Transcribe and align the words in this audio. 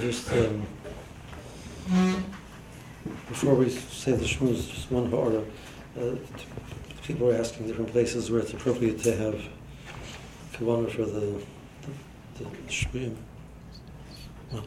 just 0.00 0.32
um, 0.32 0.66
before 3.28 3.54
we 3.54 3.68
say 3.68 4.12
the 4.12 4.24
shmuz, 4.24 4.70
just 4.70 4.90
one 4.90 5.12
order. 5.12 5.42
Uh, 6.00 6.14
people 7.02 7.30
are 7.30 7.34
asking 7.34 7.66
different 7.66 7.90
places 7.90 8.30
where 8.30 8.40
it's 8.40 8.52
appropriate 8.52 9.02
to 9.02 9.16
have 9.16 9.42
kavanah 10.52 10.90
for 10.90 11.04
the 11.04 11.42
the, 12.38 12.44
the 12.44 12.44
shmuyim. 12.68 13.16
Well, 14.52 14.64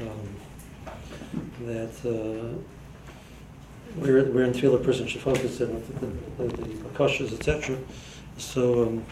um, 0.00 0.36
that 1.62 1.94
uh, 2.04 2.58
where 3.96 4.18
in 4.18 4.52
tefillah 4.52 4.80
a 4.80 4.84
person 4.84 5.06
should 5.06 5.22
focus 5.22 5.58
the, 5.58 5.66
the, 5.66 6.46
the, 6.46 6.56
the 6.56 7.32
etc. 7.32 7.78
So 8.38 8.86
um, 8.86 9.04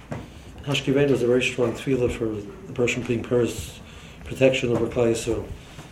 Hashkivein 0.64 1.10
is 1.10 1.22
a 1.22 1.26
very 1.26 1.42
strong 1.42 1.72
tefillah 1.72 2.10
for 2.10 2.26
the 2.26 2.72
person 2.72 3.02
being 3.02 3.22
pers 3.22 3.80
protection 4.24 4.70
over 4.70 4.86
Yisrael. 4.86 5.46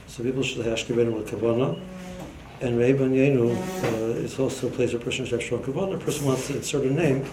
So 0.07 0.23
people 0.23 0.43
should 0.43 0.65
have 0.65 0.79
Hashkivein 0.79 1.13
with 1.13 1.31
kavanah. 1.31 1.81
And 2.61 2.79
Refaeinu 2.79 3.57
uh, 3.83 3.87
is 4.19 4.39
also 4.39 4.69
a 4.69 4.71
place 4.71 4.93
where 4.93 5.01
a 5.03 5.05
person 5.05 5.25
should 5.25 5.41
have 5.41 5.43
strong 5.43 5.63
kavanah. 5.63 5.97
A 5.97 5.99
person 5.99 6.27
wants 6.27 6.47
to 6.49 6.57
insert 6.57 6.85
a 6.85 6.91
name 6.91 7.25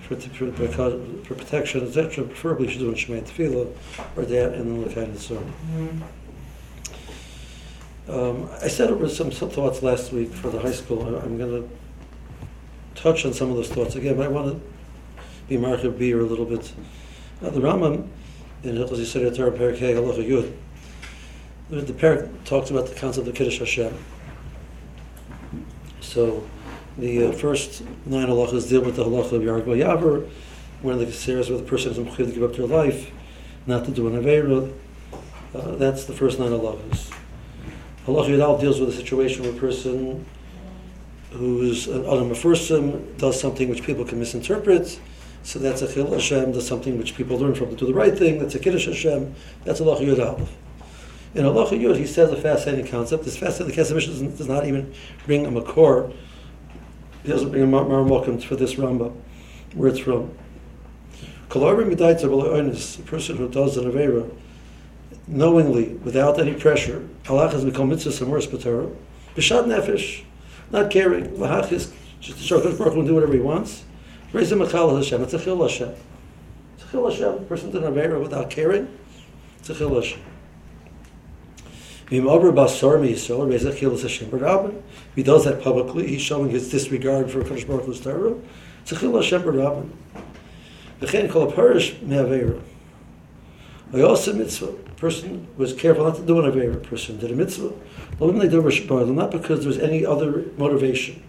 for, 0.00 0.16
for, 0.16 0.60
for 1.24 1.34
protection, 1.34 1.86
etc. 1.86 2.24
Preferably 2.24 2.68
should 2.68 2.80
do 2.80 2.88
in 2.88 2.94
Shomea 2.94 3.22
Tefillah 3.22 3.72
or 4.16 4.24
that 4.24 4.54
and 4.54 4.66
then 4.66 4.88
the 4.88 4.94
kind 4.94 5.14
of 5.14 5.20
so. 5.20 5.42
Um, 8.08 8.48
I 8.62 8.68
said 8.68 8.90
over 8.90 9.08
some, 9.08 9.32
some 9.32 9.50
thoughts 9.50 9.82
last 9.82 10.12
week 10.12 10.32
for 10.32 10.48
the 10.50 10.60
high 10.60 10.72
school. 10.72 11.16
I, 11.16 11.24
am 11.24 11.38
going 11.38 11.62
to 11.62 11.68
touch 12.94 13.24
on 13.24 13.32
some 13.32 13.50
of 13.50 13.56
those 13.56 13.68
thoughts 13.68 13.96
again, 13.96 14.16
but 14.16 14.26
I 14.26 14.28
want 14.28 14.52
to 14.52 14.75
be 15.48 15.56
marked 15.56 15.98
B 15.98 16.12
or 16.12 16.20
a 16.20 16.24
little 16.24 16.44
bit. 16.44 16.72
Now, 17.40 17.50
the 17.50 17.60
Rambam 17.60 18.08
in 18.62 18.76
Hilchos 18.76 18.98
Yesodei 18.98 19.30
HaTorah 19.30 19.56
Perik 19.56 19.78
Halacha 19.78 20.26
Yud, 20.26 20.52
the 21.70 21.92
Perik 21.92 22.44
talks 22.44 22.70
about 22.70 22.86
the 22.86 22.94
concept 22.94 23.28
of 23.28 23.34
Kiddush 23.34 23.58
Hashem. 23.58 23.94
So, 26.00 26.46
the 26.98 27.26
uh, 27.26 27.32
first 27.32 27.82
nine 28.06 28.28
halachas 28.28 28.68
deal 28.68 28.82
with 28.82 28.96
the 28.96 29.04
halacha 29.04 29.32
of 29.32 29.42
Yargo 29.42 29.66
Yaver, 29.66 30.28
one 30.80 30.94
of 30.94 31.00
the 31.00 31.12
series 31.12 31.50
where 31.50 31.58
the 31.58 31.64
person 31.64 31.92
is 31.92 32.16
to 32.16 32.24
give 32.26 32.42
up 32.42 32.56
their 32.56 32.66
life, 32.66 33.10
not 33.66 33.84
to 33.84 33.90
do 33.90 34.06
an 34.08 34.22
avera. 34.22 34.72
Uh, 35.54 35.72
that's 35.76 36.04
the 36.04 36.12
first 36.12 36.38
nine 36.38 36.50
halachas. 36.50 37.12
Halacha 38.06 38.28
Yudal 38.28 38.60
deals 38.60 38.80
with 38.80 38.88
a 38.88 38.92
situation 38.92 39.42
where 39.42 39.52
a 39.52 39.56
person 39.56 40.24
who's 41.32 41.86
an 41.88 42.06
Adam 42.06 43.16
does 43.18 43.40
something 43.40 43.68
which 43.68 43.82
people 43.82 44.04
can 44.04 44.18
misinterpret. 44.18 44.98
So 45.46 45.60
that's 45.60 45.80
a 45.80 45.86
Chil 45.86 46.10
Hashem, 46.12 46.50
that's 46.54 46.66
something 46.66 46.98
which 46.98 47.14
people 47.14 47.38
learn 47.38 47.54
from 47.54 47.70
to 47.70 47.76
do 47.76 47.86
the 47.86 47.94
right 47.94 48.18
thing. 48.18 48.40
That's 48.40 48.56
a 48.56 48.58
Kiddush 48.58 48.86
Hashem. 48.86 49.32
That's 49.62 49.78
Halacha 49.80 50.00
Yud 50.00 50.18
Aleph. 50.18 50.52
In 51.36 51.44
Halacha 51.44 51.80
Yud, 51.80 51.96
he 51.96 52.04
says 52.04 52.32
a 52.32 52.36
fascinating 52.36 52.90
concept. 52.90 53.22
This 53.22 53.36
fascinating 53.36 53.76
concept 53.76 54.06
does, 54.06 54.22
does 54.22 54.48
not 54.48 54.66
even 54.66 54.92
bring 55.24 55.46
a 55.46 55.50
Makor. 55.52 56.12
He 57.22 57.28
doesn't 57.28 57.50
bring 57.50 57.62
a 57.62 57.66
Marmokim 57.68 58.42
for 58.42 58.56
this 58.56 58.74
Rambam, 58.74 59.14
where 59.74 59.88
it's 59.88 60.00
from. 60.00 60.36
A 61.48 61.54
person 61.54 63.36
who 63.36 63.48
does 63.48 63.76
an 63.76 63.92
Avera, 63.92 64.28
knowingly, 65.28 65.90
without 65.90 66.40
any 66.40 66.54
pressure, 66.54 67.08
Allah 67.28 67.52
has 67.52 67.64
become 67.64 67.90
mitzvah 67.90 68.10
samurs 68.10 68.48
b'torah. 68.48 68.90
Uh, 68.90 68.94
B'shad 69.36 69.66
nefesh, 69.66 70.24
not 70.72 70.90
caring. 70.90 71.28
Lahach 71.36 71.70
is 71.70 71.92
just 72.18 72.38
to 72.38 72.42
show 72.42 72.60
Baruch 72.60 73.06
do 73.06 73.14
whatever 73.14 73.34
he 73.34 73.38
wants. 73.38 73.84
Raise 74.32 74.50
a 74.52 74.56
machal 74.56 74.96
Hashem. 74.96 75.22
It's 75.22 75.34
a 75.34 75.38
chil 75.38 75.62
Hashem. 75.62 75.94
It's 76.74 76.84
a 76.84 76.88
chil 76.90 77.08
Hashem. 77.08 77.34
A 77.34 77.40
person 77.42 77.70
did 77.70 77.84
an 77.84 77.92
avera 77.92 78.20
without 78.20 78.50
caring. 78.50 78.88
It's 79.58 79.70
a 79.70 79.74
chil 79.74 79.94
Hashem. 79.94 80.20
If 82.08 82.10
he 85.14 85.22
does 85.22 85.44
that 85.44 85.62
publicly, 85.62 86.06
he's 86.06 86.20
showing 86.20 86.50
his 86.50 86.70
disregard 86.70 87.30
for 87.30 87.42
Kadosh 87.42 87.66
Baruch 87.66 87.86
Hu's 87.86 88.00
Torah. 88.00 88.34
It's 88.82 88.92
a 88.92 88.96
chil 88.96 89.14
Hashem 89.14 89.42
b'rabban. 89.42 89.90
V'chein 91.00 91.30
kol 91.30 91.50
aparish 91.50 92.00
me'avera. 92.02 92.60
I 93.92 94.00
also 94.02 94.32
mitzvah. 94.32 94.72
Person 94.96 95.46
was 95.56 95.72
careful 95.72 96.04
not 96.04 96.16
to 96.16 96.22
do 96.22 96.40
an 96.40 96.50
avera. 96.50 96.82
Person 96.82 97.18
did 97.18 97.30
a 97.30 97.34
mitzvah. 97.34 97.72
Not 98.20 99.30
because 99.30 99.60
there 99.60 99.68
was 99.68 99.78
any 99.78 100.04
other 100.04 100.46
motivation. 100.56 101.22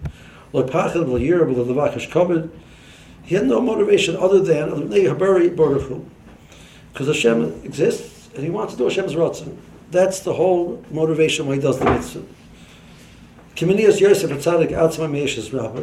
He 3.27 3.35
had 3.35 3.45
no 3.45 3.59
motivation 3.59 4.15
other 4.15 4.39
than 4.39 4.87
because 4.87 7.07
Hashem 7.07 7.43
exists 7.65 8.29
and 8.33 8.43
he 8.45 8.49
wants 8.49 8.73
to 8.73 8.77
do 8.77 8.85
Hashem's 8.85 9.15
ratzon. 9.15 9.57
That's 9.91 10.21
the 10.21 10.33
whole 10.33 10.81
motivation 10.91 11.45
why 11.45 11.55
he 11.55 11.61
does 11.61 11.77
the 11.77 11.85
mitzvah. 11.85 12.23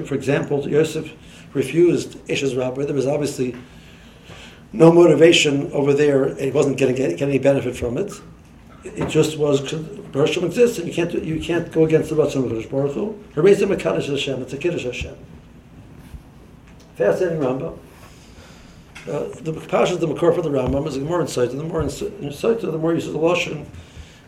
For 0.07 0.15
example, 0.15 0.71
Yosef 0.71 1.13
refused 1.53 2.29
Isha's 2.29 2.57
rabbi. 2.57 2.85
There 2.87 2.95
was 2.95 3.07
obviously 3.07 3.55
no 4.73 4.91
motivation 4.91 5.71
over 5.73 5.93
there. 5.93 6.35
He 6.37 6.51
wasn't 6.51 6.79
getting, 6.79 6.97
getting 6.97 7.21
any 7.21 7.39
benefit 7.39 7.77
from 7.77 7.99
it. 7.99 8.11
It 8.85 9.11
just 9.11 9.37
was 9.37 9.61
Baruch 10.13 10.39
exists, 10.39 10.79
and 10.79 10.89
you 10.89 10.95
can't 10.95 11.13
you 11.13 11.39
can't 11.41 11.71
go 11.71 11.85
against 11.85 12.09
the 12.09 12.17
Ratzon 12.17 12.51
of 12.51 12.71
Baruch 12.71 12.95
Hu. 12.95 13.23
Harezim 13.35 13.75
Mekadosh 13.75 14.09
Hashem. 14.09 14.41
It's 14.41 14.55
a 14.55 14.57
Kiddush 14.57 14.85
Hashem. 14.85 15.15
Fascinating 16.97 17.41
Rambam. 17.41 17.79
Uh, 19.07 19.29
the 19.43 19.53
Pasha 19.69 19.97
the 19.97 20.07
Makor 20.07 20.35
for 20.35 20.43
the 20.43 20.49
Rambam 20.49 20.87
is 20.87 20.97
more 20.99 21.21
insight. 21.21 21.51
And 21.51 21.61
the 21.61 21.65
more 21.65 21.83
insight, 21.83 22.61
the 22.61 22.79
more 22.79 22.95
uses 22.95 23.13
the 23.13 23.19
Lashon 23.19 23.67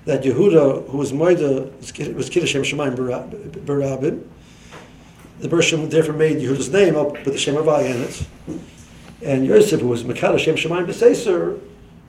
that 0.05 0.23
Yehuda, 0.23 0.89
who 0.89 0.99
was 0.99 1.13
Maida, 1.13 1.71
was 1.81 1.93
Kiddush 1.93 2.55
Shemayim 2.55 2.97
Barabim. 2.97 4.25
The 5.41 5.49
Bershom 5.49 5.89
therefore 5.91 6.15
made 6.15 6.39
Yehuda's 6.39 6.71
name 6.71 6.97
up 6.97 7.13
with 7.13 7.25
the 7.25 7.39
Shem 7.39 7.57
of 7.57 7.69
in 7.69 8.03
it. 8.03 8.27
And 9.23 9.47
Yosef, 9.47 9.81
who 9.81 9.89
was 9.89 10.05
Mekadosh 10.05 10.41
Shem 10.41 10.57
Shemayim 10.57 10.87
B'Seser, 10.87 11.61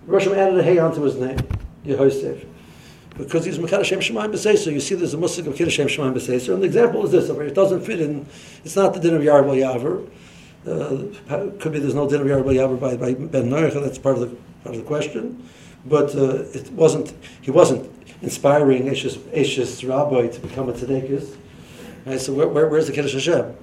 Bershom 0.08 0.34
added 0.34 0.60
a 0.60 0.64
hay 0.64 0.78
onto 0.78 1.02
his 1.02 1.16
name, 1.16 1.38
Yehosef. 1.86 2.46
Because 3.18 3.46
he's 3.46 3.58
Mekadosh 3.58 3.86
Shem 3.86 4.00
Shemayim 4.00 4.32
B'Seser, 4.32 4.72
you 4.72 4.80
see 4.80 4.96
there's 4.96 5.14
a 5.14 5.18
Muslim 5.18 5.48
of 5.48 5.56
Kiddush 5.56 5.76
Shem 5.76 5.88
Shemayim 5.88 6.14
B'Seser. 6.14 6.54
And 6.54 6.64
the 6.64 6.68
example 6.68 7.06
is 7.06 7.12
this, 7.12 7.30
it 7.30 7.54
doesn't 7.54 7.82
fit 7.82 8.00
in, 8.02 8.26
it's 8.64 8.76
not 8.76 8.94
the 8.94 9.00
din 9.00 9.16
of 9.16 9.22
Yarbo 9.22 9.56
Yaver. 9.56 10.08
Uh, 10.68 11.08
could 11.60 11.72
be 11.72 11.80
there's 11.80 11.96
no 11.96 12.10
din 12.10 12.30
of 12.30 12.80
by, 12.82 12.98
by 12.98 13.14
Ben 13.14 13.50
Noach, 13.50 13.74
that's 13.74 13.98
part 13.98 14.18
of 14.18 14.22
the 14.22 14.36
part 14.64 14.76
of 14.76 14.82
the 14.82 14.88
question. 14.88 15.48
But 15.86 16.14
uh, 16.16 16.44
it 16.54 16.70
wasn't 16.72 17.14
he 17.42 17.52
wasn't 17.52 17.90
inspiring 18.22 18.84
Eshes 18.84 19.88
Rabbi 19.88 20.28
to 20.28 20.40
become 20.42 20.70
a 20.70 20.74
tzedekis. 20.74 21.38
Right, 22.06 22.20
so 22.20 22.34
where, 22.34 22.48
where, 22.48 22.68
where's 22.68 22.88
the 22.88 22.94
Kiddush 22.94 23.14
Hashem? 23.14 23.56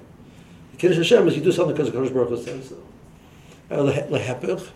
The 0.71 0.77
Kiddush 0.77 0.97
Hashem 0.97 1.27
is 1.27 1.35
you 1.35 1.43
do 1.43 1.51
something 1.51 1.75
because 1.75 1.91
the 1.91 1.97
Kiddush 1.97 2.13
Baruch 2.13 2.29
Hu 2.29 2.43
says 2.43 2.69
so. 2.69 2.77
Uh, 3.71 3.77
Lehepich. 3.77 4.69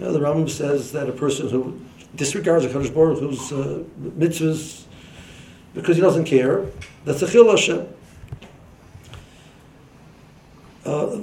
Uh, 0.00 0.12
the 0.12 0.18
Rambam 0.18 0.48
says 0.48 0.92
that 0.92 1.08
a 1.08 1.12
person 1.12 1.48
who 1.48 1.80
disregards 2.16 2.64
the 2.64 2.72
Kiddush 2.72 2.90
Baruch 2.90 3.20
Hu's 3.20 3.52
uh, 3.52 3.82
mitzvahs 4.00 4.84
because 5.74 5.96
he 5.96 6.02
doesn't 6.02 6.24
care, 6.24 6.64
that's 7.04 7.20
a 7.22 7.30
Chil 7.30 7.50
Hashem. 7.50 7.86
Uh, 10.94 11.18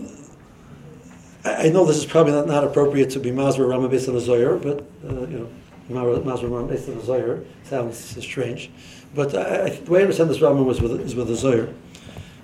I 1.46 1.70
know 1.70 1.86
this 1.86 1.98
is 1.98 2.06
probably 2.06 2.34
not, 2.34 2.46
not 2.46 2.64
appropriate 2.64 3.10
to 3.12 3.20
be 3.20 3.32
Masra 3.32 3.68
Rama 3.68 3.88
based 3.88 4.10
on 4.10 4.16
the 4.16 4.20
Zohar, 4.20 4.58
but 4.58 4.82
uh, 5.08 5.28
you 5.28 5.40
know, 5.40 5.50
Masra 5.90 6.52
Rama 6.52 6.68
based 6.68 6.90
on 6.90 6.98
the 6.98 7.04
Zohar 7.04 7.40
sounds 7.64 7.98
strange. 8.24 8.70
But 9.16 9.34
I, 9.34 9.66
I, 9.66 9.70
the 9.70 9.90
way 9.90 10.00
I 10.00 10.04
understand 10.04 10.30
this 10.30 10.42
Rama 10.42 10.62
was 10.62 10.82
with, 10.82 11.00
is 11.00 11.16
with 11.16 11.28
the 11.28 11.36
Zohar. 11.36 11.70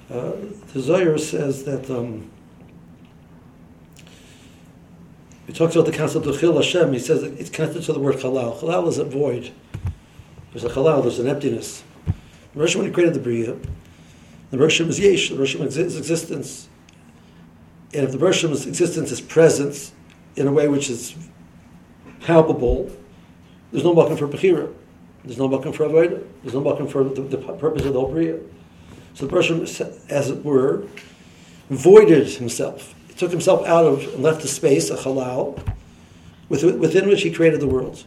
Uh, 0.10 0.32
the 0.74 0.80
Zohar 0.80 1.18
says 1.18 1.66
that 1.66 1.90
um, 1.90 2.32
he 5.48 5.54
talks 5.54 5.76
about 5.76 5.86
the 5.86 5.98
concept 5.98 6.26
of 6.26 6.40
Chil 6.40 6.56
Hashem. 6.56 6.94
He 6.94 7.00
says 7.00 7.24
it's 7.24 7.50
connected 7.50 7.84
to 7.84 7.94
the 7.94 8.00
word 8.00 8.16
Halal. 8.16 8.58
Halal 8.60 8.88
is 8.88 8.98
a 9.00 9.04
void. 9.04 9.52
There's 10.54 10.64
a 10.64 10.70
Halal. 10.70 11.04
There's 11.04 11.20
an 11.20 11.28
emptiness. 11.28 11.84
The 12.54 12.62
Rosh 12.62 12.76
when 12.76 12.86
he 12.86 12.92
created 12.92 13.16
the 13.16 13.20
Bria, 13.20 13.58
the 14.50 14.58
Rosh 14.58 14.80
was 14.80 14.98
Yesh. 14.98 15.30
The 15.30 15.36
Rosh 15.36 15.56
is 15.56 15.98
existence 15.98 16.70
and 17.94 18.04
if 18.04 18.12
the 18.12 18.18
Bershom's 18.18 18.66
existence 18.66 19.12
is 19.12 19.22
present 19.22 19.92
in 20.36 20.48
a 20.48 20.52
way 20.52 20.68
which 20.68 20.90
is 20.90 21.16
palpable, 22.22 22.92
there's 23.72 23.84
no 23.84 23.94
makom 23.94 24.18
for 24.18 24.28
Bechira. 24.28 24.74
There's 25.24 25.38
no 25.38 25.50
makom 25.50 25.74
for 25.74 25.86
Avodah. 25.86 26.26
There's 26.44 26.54
no 26.54 26.62
makom 26.62 26.90
for 26.90 27.04
the, 27.04 27.22
the, 27.22 27.38
purpose 27.38 27.86
of 27.86 27.94
the 27.94 28.00
whole. 28.00 28.40
So 29.14 29.26
the 29.26 29.32
Bershom, 29.32 29.62
as 30.10 30.30
it 30.30 30.44
were, 30.44 30.84
voided 31.70 32.28
himself. 32.28 32.94
He 33.08 33.14
took 33.14 33.32
himself 33.32 33.66
out 33.66 33.86
of 33.86 34.04
and 34.14 34.24
left 34.24 34.44
a 34.44 34.48
space, 34.48 34.90
a 34.90 34.96
halal, 34.96 35.60
within 36.50 37.08
which 37.10 37.24
he 37.24 37.32
created 37.32 37.60
the 37.60 37.68
world. 37.68 38.04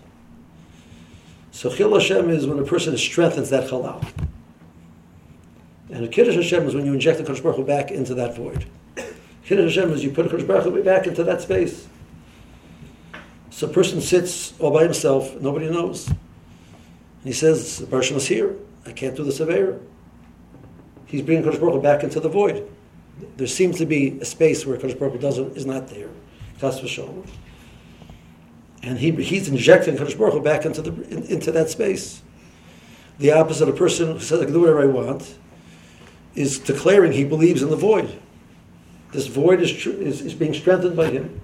So 1.53 1.75
Chil 1.75 1.93
Hashem 1.93 2.31
is 2.31 2.47
when 2.47 2.59
a 2.59 2.65
person 2.65 2.97
strengthens 2.97 3.51
that 3.51 3.69
halal. 3.69 4.07
And 5.91 6.05
a 6.05 6.09
Kiddush 6.09 6.37
Hashem 6.37 6.67
is 6.67 6.75
when 6.75 6.87
you 6.87 6.95
inject 6.95 7.19
the 7.19 7.25
Kodesh 7.25 7.43
Baruch 7.43 7.57
Hu 7.57 7.65
back 7.65 7.91
into 7.91 8.15
that 8.15 8.37
void. 8.37 8.67
Kiddush 9.51 9.75
Hashem 9.75 9.93
is 9.95 10.05
you 10.05 10.13
put 10.13 10.27
Kodesh 10.27 10.47
Baruch 10.47 10.63
Hu 10.63 10.85
back 10.85 11.09
into 11.09 11.25
that 11.25 11.41
space. 11.41 11.89
So 13.51 13.69
a 13.69 13.73
person 13.73 14.01
sits 14.01 14.55
all 14.61 14.71
by 14.71 14.85
himself, 14.85 15.41
nobody 15.41 15.69
knows. 15.69 16.07
And 16.07 16.17
he 17.25 17.33
says, 17.33 17.79
the 17.79 17.89
person 17.89 18.17
is 18.17 18.29
here. 18.29 18.55
I 18.87 18.93
can't 18.93 19.17
do 19.17 19.25
the 19.25 19.33
Sever. 19.33 19.81
He's 21.07 21.23
bringing 21.23 21.43
Kodesh 21.43 21.59
Baruch 21.59 21.75
Hu 21.75 21.83
back 21.83 22.05
into 22.05 22.21
the 22.21 22.29
void. 22.29 22.71
There 23.39 23.49
seems 23.49 23.79
to 23.79 23.87
be 23.87 24.21
a 24.21 24.25
space 24.25 24.65
where 24.65 24.79
Kodesh 24.79 24.97
Baruch 24.97 25.15
Hu 25.15 25.19
doesn't, 25.19 25.57
is 25.57 25.67
not 25.67 25.89
there. 25.89 26.11
Kas 26.61 26.81
v'sholem. 26.81 27.29
And 28.85 29.01
he, 29.01 29.11
he's 29.11 29.49
injecting 29.49 29.97
Kodesh 29.97 30.17
Baruch 30.17 30.35
Hu 30.35 30.43
back 30.43 30.65
into, 30.65 30.81
the, 30.81 30.93
in, 31.09 31.25
into 31.25 31.51
that 31.51 31.71
space. 31.71 32.23
The 33.19 33.33
opposite, 33.33 33.69
of 33.69 33.75
a 33.75 33.77
person 33.77 34.13
who 34.13 34.21
says, 34.21 34.41
I 34.41 34.45
can 34.45 34.53
do 34.53 34.61
whatever 34.61 34.83
I 34.83 34.87
want, 34.87 35.35
is 36.37 36.61
declaring 36.61 37.11
he 37.11 37.25
believes 37.25 37.63
in 37.63 37.71
the 37.71 37.75
void. 37.75 38.20
This 39.13 39.27
void 39.27 39.61
is, 39.61 39.87
is, 39.87 40.21
is 40.21 40.35
being 40.35 40.55
strengthened 40.55 40.97
by 40.97 41.11
him. 41.11 41.41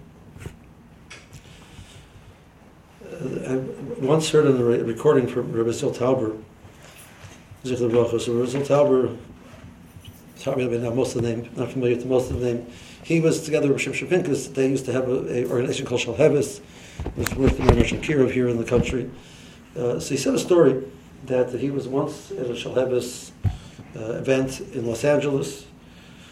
Uh, 3.05 3.55
I 3.55 3.57
once 4.05 4.31
heard 4.31 4.47
in 4.47 4.61
a 4.61 4.65
re- 4.65 4.83
recording 4.83 5.27
from 5.27 5.53
Rabbi 5.53 5.73
Zil 5.73 5.91
Tauber, 5.91 6.41
Zichler 7.65 7.91
Baruch 7.91 8.21
so 8.21 8.35
Rabbi 8.35 8.51
Zil 8.51 8.63
Tauber, 8.63 9.17
not 10.47 10.95
most 10.95 11.17
of 11.17 11.23
the 11.23 11.29
name, 11.29 11.51
not 11.57 11.73
familiar 11.73 11.97
with 11.97 12.07
most 12.07 12.31
of 12.31 12.39
the 12.39 12.55
name, 12.55 12.67
he 13.03 13.21
was 13.21 13.43
together 13.43 13.73
with 13.73 13.81
Shem 13.81 13.93
Shapinkas, 13.93 14.55
they 14.55 14.69
used 14.69 14.85
to 14.85 14.93
have 14.93 15.09
an 15.09 15.51
organization 15.51 15.87
called 15.87 16.03
Shalhevis, 16.03 16.61
which 17.17 17.35
worked 17.35 17.59
in 17.59 17.67
Ramesh 17.67 18.01
Kirov 18.01 18.31
here 18.31 18.49
in 18.49 18.59
the 18.59 18.65
country. 18.65 19.11
Uh, 19.77 19.99
so 19.99 20.11
he 20.11 20.17
said 20.17 20.35
a 20.35 20.39
story 20.39 20.85
that 21.25 21.53
he 21.53 21.71
was 21.71 21.89
once 21.89 22.31
at 22.31 22.47
a 22.47 22.51
Shalhevis 22.51 23.33
uh, 23.97 24.13
event 24.13 24.61
in 24.73 24.87
Los 24.87 25.05
Angeles, 25.05 25.67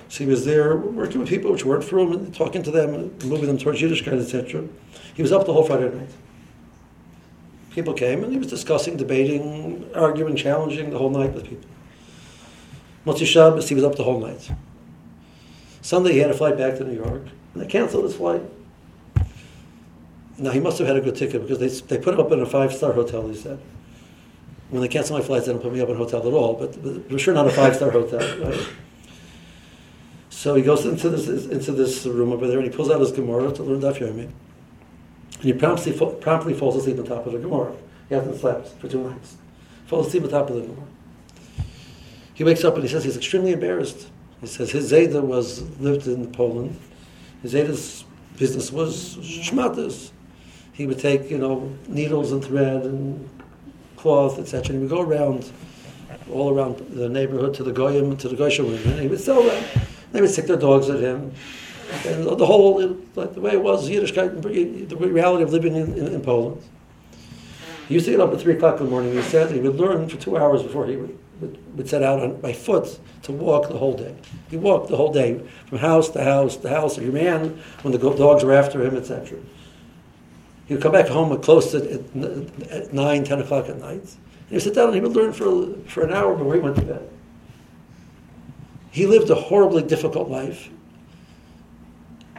so 0.09 0.25
he 0.25 0.31
was 0.31 0.45
there 0.45 0.77
working 0.77 1.21
with 1.21 1.29
people 1.29 1.51
which 1.51 1.65
worked 1.65 1.85
for 1.85 1.99
him 1.99 2.13
and 2.13 2.35
talking 2.35 2.63
to 2.63 2.71
them, 2.71 3.17
moving 3.25 3.47
them 3.47 3.59
towards 3.59 3.81
Yiddishkeit, 3.81 4.21
etc. 4.21 4.65
He 5.15 5.23
was 5.23 5.33
up 5.33 5.47
the 5.47 5.53
whole 5.53 5.65
Friday 5.65 5.95
night. 5.95 6.11
People 7.71 7.95
came 7.95 8.23
and 8.23 8.33
he 8.33 8.39
was 8.39 8.47
discussing, 8.47 8.97
debating, 8.97 9.91
arguing, 9.95 10.37
challenging 10.37 10.91
the 10.91 10.99
whole 10.99 11.11
night 11.11 11.33
with 11.33 11.49
people. 11.49 11.69
Motzi 13.05 13.27
Shabbos, 13.27 13.69
he 13.69 13.75
was 13.75 13.85
up 13.85 13.97
the 13.97 14.05
whole 14.05 14.21
night. 14.21 14.51
Sunday, 15.83 16.13
he 16.13 16.19
had 16.19 16.31
a 16.31 16.35
flight 16.35 16.57
back 16.57 16.79
to 16.79 16.85
New 16.85 16.95
York, 16.95 17.23
and 17.53 17.63
they 17.63 17.67
canceled 17.67 18.05
his 18.05 18.17
flight. 18.17 18.43
Now, 20.39 20.51
he 20.51 20.61
must 20.61 20.79
have 20.79 20.87
had 20.87 20.97
a 20.97 21.01
good 21.01 21.15
ticket 21.15 21.43
because 21.43 21.59
they, 21.59 21.97
they 21.97 22.03
put 22.03 22.15
him 22.15 22.21
up 22.21 22.33
in 22.33 22.41
a 22.41 22.47
five 22.47 22.73
star 22.73 22.93
hotel, 22.93 23.29
he 23.29 23.35
said. 23.35 23.61
When 24.71 24.81
they 24.81 24.89
cancel 24.89 25.19
my 25.19 25.25
flights, 25.25 25.47
they 25.47 25.53
don't 25.53 25.61
put 25.61 25.73
me 25.73 25.81
up 25.81 25.89
in 25.89 25.95
a 25.95 25.99
hotel 25.99 26.27
at 26.27 26.33
all, 26.33 26.55
but, 26.55 26.83
but 26.83 27.11
for 27.11 27.19
sure 27.19 27.35
not 27.35 27.47
a 27.47 27.51
five 27.51 27.77
star 27.77 27.91
hotel. 27.91 28.21
Right? 28.41 28.67
So 30.45 30.55
he 30.55 30.63
goes 30.63 30.85
into 30.85 31.09
this 31.09 31.47
into 31.47 31.73
this 31.73 32.05
room 32.05 32.31
over 32.31 32.47
there 32.47 32.59
and 32.59 32.71
he 32.71 32.71
pulls 32.71 32.91
out 32.91 33.01
his 33.01 33.13
Gemara 33.13 33.51
to 33.51 33.63
learn 33.63 33.81
Daf 33.81 33.97
Yomi. 33.97 34.25
And 34.25 35.43
he 35.43 35.55
promptly, 35.55 35.91
promptly 36.21 36.53
falls 36.53 36.77
asleep 36.77 36.99
on 36.99 37.07
top 37.07 37.25
of 37.25 37.33
the 37.33 37.39
Gemara. 37.39 37.75
He 38.11 38.15
hasn't 38.15 38.39
slept 38.39 38.69
for 38.79 38.87
two 38.87 39.09
nights. 39.09 39.39
Falls 39.87 40.09
asleep 40.09 40.25
on 40.25 40.29
top 40.29 40.51
of 40.51 40.57
the 40.57 40.61
Gemara. 40.61 40.87
He 42.35 42.45
wakes 42.45 42.63
up 42.63 42.75
and 42.75 42.83
he 42.83 42.91
says 42.91 43.05
he's 43.05 43.17
extremely 43.17 43.53
embarrassed. 43.53 44.11
He 44.43 44.47
says 44.47 44.71
his 44.71 44.93
Zayda 44.93 45.23
was 45.23 45.63
lived 45.81 46.09
in 46.09 46.31
Poland. 46.31 46.79
His 47.41 47.55
Zayda's 47.55 48.05
business 48.37 48.71
was 48.71 49.17
shmatas. 49.17 50.11
He 50.75 50.87
would 50.87 50.99
take, 50.99 51.31
you 51.31 51.39
know, 51.39 51.75
needles 51.89 52.33
and 52.33 52.45
thread 52.45 52.83
and 52.83 53.27
cloth, 53.97 54.39
etc. 54.39 54.75
And 54.75 54.75
he 54.75 54.79
would 54.81 54.91
go 54.91 55.01
around, 55.01 55.51
all 56.31 56.55
around 56.55 56.87
the 56.91 57.09
neighborhood 57.09 57.55
to 57.55 57.63
the 57.63 57.73
goyim, 57.73 58.19
to 58.19 58.29
the 58.29 58.37
goyim 58.37 58.67
women, 58.67 58.91
and 58.91 59.01
he 59.01 59.09
would 59.09 59.21
sell 59.21 59.43
them. 59.43 59.84
They 60.15 60.21
would 60.21 60.31
stick 60.31 60.47
their 60.47 60.57
dogs 60.57 60.89
at 60.89 61.01
him. 61.01 61.33
And 62.07 62.25
the 62.25 62.47
whole, 62.47 62.79
the 62.79 63.41
way 63.41 63.51
it 63.51 63.63
was, 63.63 63.91
Yiddishkeit, 63.91 64.89
the 64.89 64.97
reality 64.97 65.43
of 65.43 65.53
living 65.53 65.75
in, 65.75 65.93
in, 65.95 66.07
in, 66.07 66.21
Poland. 66.21 66.63
He 67.89 67.95
used 67.95 68.07
to 68.07 68.13
get 68.13 68.21
up 68.21 68.33
at 68.33 68.41
3 68.41 68.55
o'clock 68.55 68.79
in 68.79 68.85
the 68.87 68.91
morning, 68.91 69.13
he 69.13 69.23
said, 69.23 69.51
he 69.51 69.59
would 69.59 69.75
learn 69.75 70.09
for 70.09 70.17
two 70.17 70.37
hours 70.37 70.63
before 70.63 70.87
he 70.87 70.97
would, 70.97 71.19
would, 71.41 71.77
would 71.77 71.89
set 71.89 72.05
out 72.05 72.21
on, 72.21 72.41
by 72.41 72.53
foot 72.53 73.01
to 73.25 73.33
walk 73.33 73.69
the 73.69 73.77
whole 73.77 73.97
day. 73.97 74.15
He 74.51 74.57
walked 74.57 74.89
the 74.89 74.97
whole 74.97 75.13
day, 75.13 75.43
from 75.67 75.79
house 75.79 76.09
to 76.11 76.23
house 76.23 76.57
to 76.59 76.69
house. 76.69 76.95
He 76.95 77.09
ran 77.09 77.61
when 77.83 77.91
the 77.91 77.99
dogs 77.99 78.45
were 78.45 78.53
after 78.53 78.87
him, 78.87 78.97
etc. 78.97 79.41
He 80.67 80.75
would 80.75 80.83
come 80.83 80.93
back 80.93 81.09
home 81.09 81.33
at 81.33 81.43
close 81.43 81.73
to 81.73 81.79
at, 81.79 82.71
at 82.71 82.93
9, 82.93 83.25
10 83.25 83.41
o'clock 83.41 83.69
at 83.69 83.81
night. 83.81 84.03
And 84.03 84.49
he 84.49 84.55
would 84.55 84.63
sit 84.63 84.77
down 84.77 84.87
and 84.91 84.95
he 84.95 85.01
would 85.01 85.17
learn 85.17 85.33
for, 85.33 85.75
for 85.89 86.05
an 86.05 86.15
hour 86.15 86.37
before 86.37 86.55
he 86.55 86.61
went 86.61 86.77
to 86.77 86.83
bed. 86.83 87.11
He 88.95 89.07
lived 89.09 89.29
a 89.29 89.35
horribly 89.35 89.83
difficult 89.83 90.31
life. 90.31 90.71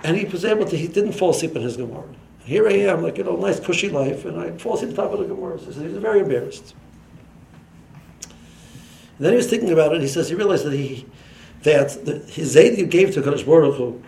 And 0.06 0.16
he 0.16 0.24
was 0.24 0.46
able 0.46 0.66
to, 0.66 0.78
he 0.78 0.88
didn't 0.88 1.12
fall 1.12 1.32
asleep 1.32 1.54
in 1.54 1.62
his 1.62 1.76
Gemara. 1.76 2.08
Here 2.46 2.66
I 2.66 2.72
am, 2.72 3.04
like, 3.04 3.18
you 3.18 3.26
know, 3.26 3.36
nice 3.36 3.60
cushy 3.60 3.90
life, 3.90 4.24
and 4.24 4.40
I 4.40 4.52
fall 4.52 4.76
asleep 4.76 4.92
on 4.92 4.96
top 4.96 5.12
of 5.12 5.20
the 5.20 5.26
Gemara. 5.26 5.60
So 5.60 5.72
he 5.72 5.88
was 5.88 5.98
very 5.98 6.22
embarrassed. 6.22 6.74
And 9.18 9.26
then 9.26 9.34
he 9.34 9.36
was 9.36 9.50
thinking 9.50 9.72
about 9.72 9.94
it, 9.96 10.02
he 10.02 10.08
says 10.08 10.30
he 10.30 10.36
realized 10.36 10.64
that 10.64 10.72
he, 10.72 11.06
that 11.64 12.06
the, 12.06 12.20
his 12.20 12.52
Zayd 12.52 12.90
gave 12.90 13.14
to 13.16 13.22
Kadosh 13.22 13.46
Baruch 13.46 13.76
Hu 13.76 14.02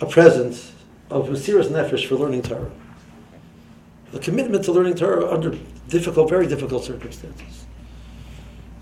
a 0.00 0.06
present 0.06 0.72
of 1.10 1.38
serious 1.38 1.68
nefesh 1.68 2.08
for 2.08 2.16
learning 2.16 2.42
Torah. 2.42 2.72
A 4.14 4.18
commitment 4.18 4.64
to 4.64 4.72
learning 4.72 4.96
Torah 4.96 5.32
under 5.32 5.56
difficult, 5.86 6.28
very 6.28 6.48
difficult 6.48 6.82
circumstances 6.82 7.67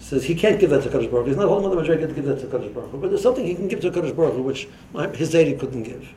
says 0.07 0.23
he 0.23 0.37
can't 0.37 0.61
give 0.61 0.71
that 0.71 0.85
to 0.85 0.89
Kadosh 0.89 1.11
Baruch 1.11 1.27
He's 1.27 1.37
not 1.37 1.49
holding 1.49 1.69
the 1.69 1.83
Madrega 1.83 2.07
to 2.07 2.15
give 2.15 2.27
that 2.27 2.39
to 2.39 2.47
Kadosh 2.47 2.73
Baruch 2.73 2.93
but 2.93 3.09
there's 3.09 3.23
something 3.23 3.45
he 3.45 3.57
can 3.57 3.67
give 3.67 3.81
to 3.81 3.91
Kadosh 3.91 4.15
Baruch 4.15 4.37
which 4.45 4.69
his 5.17 5.35
Zaidi 5.35 5.59
couldn't 5.59 5.83
give. 5.83 6.09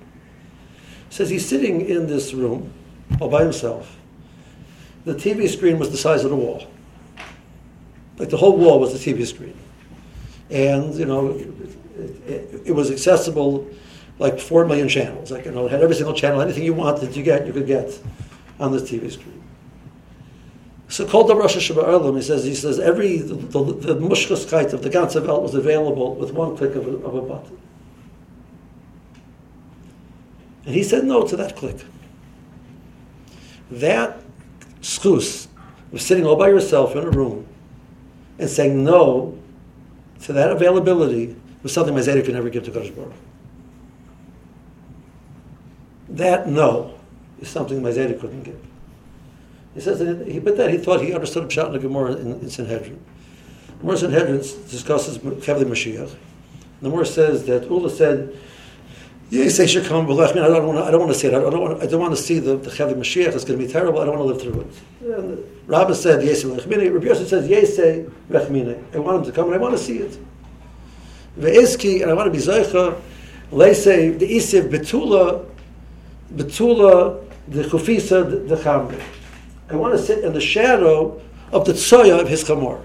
Says 1.09 1.31
he's 1.31 1.47
sitting 1.47 1.81
in 1.81 2.05
this 2.05 2.35
room 2.35 2.71
all 3.19 3.29
by 3.29 3.41
himself. 3.41 3.97
The 5.05 5.15
TV 5.15 5.49
screen 5.49 5.79
was 5.79 5.89
the 5.89 5.97
size 5.97 6.23
of 6.23 6.29
the 6.29 6.35
wall. 6.35 6.67
Like 8.19 8.29
the 8.29 8.37
whole 8.37 8.55
wall 8.55 8.79
was 8.79 8.93
the 8.93 8.99
TV 8.99 9.25
screen. 9.25 9.57
And, 10.51 10.93
you 10.93 11.05
know, 11.05 11.31
it, 11.31 11.47
it, 12.27 12.61
it 12.67 12.71
was 12.71 12.91
accessible 12.91 13.67
like 14.19 14.39
four 14.39 14.65
million 14.65 14.87
channels. 14.87 15.31
Like, 15.31 15.45
you 15.45 15.51
know, 15.51 15.65
it 15.65 15.71
had 15.71 15.81
every 15.81 15.95
single 15.95 16.13
channel, 16.13 16.41
anything 16.41 16.63
you 16.63 16.75
wanted 16.75 17.11
to 17.11 17.23
get, 17.23 17.47
you 17.47 17.53
could 17.53 17.65
get 17.65 17.97
on 18.59 18.71
this 18.71 18.83
TV 18.83 19.11
screen. 19.11 19.41
So 20.89 21.07
called 21.07 21.27
the 21.27 21.35
Rosh 21.35 21.55
Hashanah 21.55 22.15
he 22.15 22.21
says, 22.23 22.43
he 22.43 22.55
says 22.55 22.79
every, 22.79 23.19
the, 23.19 23.35
the, 23.35 23.93
the 23.93 23.93
of 23.93 24.81
the 24.81 24.89
ganze 24.89 25.25
Welt 25.25 25.43
was 25.43 25.53
available 25.53 26.15
with 26.15 26.33
one 26.33 26.57
click 26.57 26.73
of 26.73 26.87
a, 26.87 26.95
of 27.05 27.13
a 27.13 27.21
button. 27.21 27.59
And 30.65 30.73
he 30.73 30.83
said 30.83 31.05
no 31.05 31.27
to 31.27 31.35
that 31.37 31.55
click. 31.55 31.77
That 33.69 34.19
schus 34.81 35.47
of 35.91 36.01
sitting 36.01 36.25
all 36.25 36.35
by 36.35 36.49
yourself 36.49 36.95
in 36.95 37.03
a 37.03 37.09
room 37.11 37.45
and 38.39 38.49
saying 38.49 38.83
no 38.83 39.37
to 40.23 40.33
that 40.33 40.51
availability 40.51 41.35
was 41.61 41.71
something 41.71 41.93
my 41.93 42.01
Zedek 42.01 42.25
could 42.25 42.33
never 42.33 42.49
give 42.49 42.65
to 42.65 42.71
Kodesh. 42.71 43.13
That 46.09 46.47
no 46.47 46.95
is 47.39 47.47
something 47.47 47.83
my 47.83 47.91
Zedek 47.91 48.19
couldn't 48.19 48.41
give. 48.41 48.59
He 49.79 49.85
says 49.85 49.99
that 49.99 50.27
he, 50.27 50.39
but 50.39 50.57
then 50.57 50.71
he 50.71 50.77
thought 50.77 50.99
he 50.99 51.13
understood 51.13 51.47
Pshat 51.47 51.67
in 51.67 51.71
the 51.71 51.79
Gemara 51.79 52.15
in, 52.17 52.33
in 52.41 52.49
Sanhedrin. 52.49 53.01
The 53.67 53.73
Gemara 53.79 53.97
Sanhedrin 53.97 54.37
discusses 54.39 55.19
Chevli 55.19 55.63
Mashiach. 55.63 56.13
The 56.81 56.89
Gemara 56.89 57.05
says 57.05 57.45
that 57.45 57.63
Ula 57.69 57.89
said, 57.89 58.35
should 59.31 59.85
come, 59.85 60.05
but 60.05 60.19
I 60.19 60.33
don't 60.33 60.67
want 60.67 60.79
to. 60.79 60.83
I 60.83 60.91
don't 60.91 60.99
want 60.99 61.13
to 61.13 61.17
see 61.17 61.27
it. 61.27 61.33
I 61.33 61.39
don't 61.39 61.61
want. 61.61 61.81
I 61.81 61.85
don't 61.85 62.01
want 62.01 62.13
to 62.13 62.21
see 62.21 62.39
the 62.39 62.57
the 62.57 62.69
Chevli 62.69 62.93
Mashiach. 62.93 63.33
It's 63.33 63.45
going 63.45 63.57
to 63.57 63.65
be 63.65 63.71
terrible. 63.71 64.01
I 64.01 64.05
don't 64.05 64.19
want 64.19 64.27
to 64.27 64.33
live 64.33 64.41
through 64.41 64.61
it. 64.63 65.15
And 65.15 65.45
Rabbah 65.65 65.93
said, 65.93 66.25
"Yes, 66.25 66.43
Lechmine." 66.43 66.93
Rabbi 66.93 67.05
Yosef 67.05 67.29
says, 67.29 67.47
"Yes, 67.47 67.77
Lechmine." 68.29 68.83
I 68.93 68.99
want 68.99 69.19
him 69.19 69.23
to 69.27 69.31
come, 69.31 69.45
and 69.45 69.55
I 69.55 69.59
want 69.59 69.77
to 69.77 69.81
see 69.81 69.99
it. 69.99 70.19
Ve'eski, 71.39 72.01
and 72.01 72.11
I 72.11 72.15
want 72.15 72.27
to 72.27 72.37
be 72.37 72.45
Zeicha. 72.45 72.99
Leisei 73.53 74.19
the 74.19 74.29
Isiv 74.29 74.69
Betula, 74.69 75.45
Betula 76.33 77.23
the 77.47 77.63
Chufisa 77.63 78.45
the 78.45 78.57
Chamri. 78.57 79.01
I 79.69 79.75
want 79.75 79.93
to 79.93 80.03
sit 80.03 80.23
in 80.23 80.33
the 80.33 80.41
shadow 80.41 81.21
of 81.51 81.65
the 81.65 81.73
tsoya 81.73 82.19
of 82.19 82.27
his 82.27 82.43
chamor, 82.43 82.81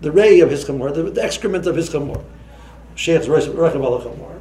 the 0.00 0.12
ray 0.12 0.40
of 0.40 0.50
his 0.50 0.64
chamor, 0.64 0.94
the, 0.94 1.04
the 1.04 1.22
excrement 1.22 1.66
of 1.66 1.76
his 1.76 1.90
chamor. 1.90 2.22
Sheikh's 2.94 3.26
rechem 3.26 3.84
al 3.84 4.00
chamor. 4.00 4.40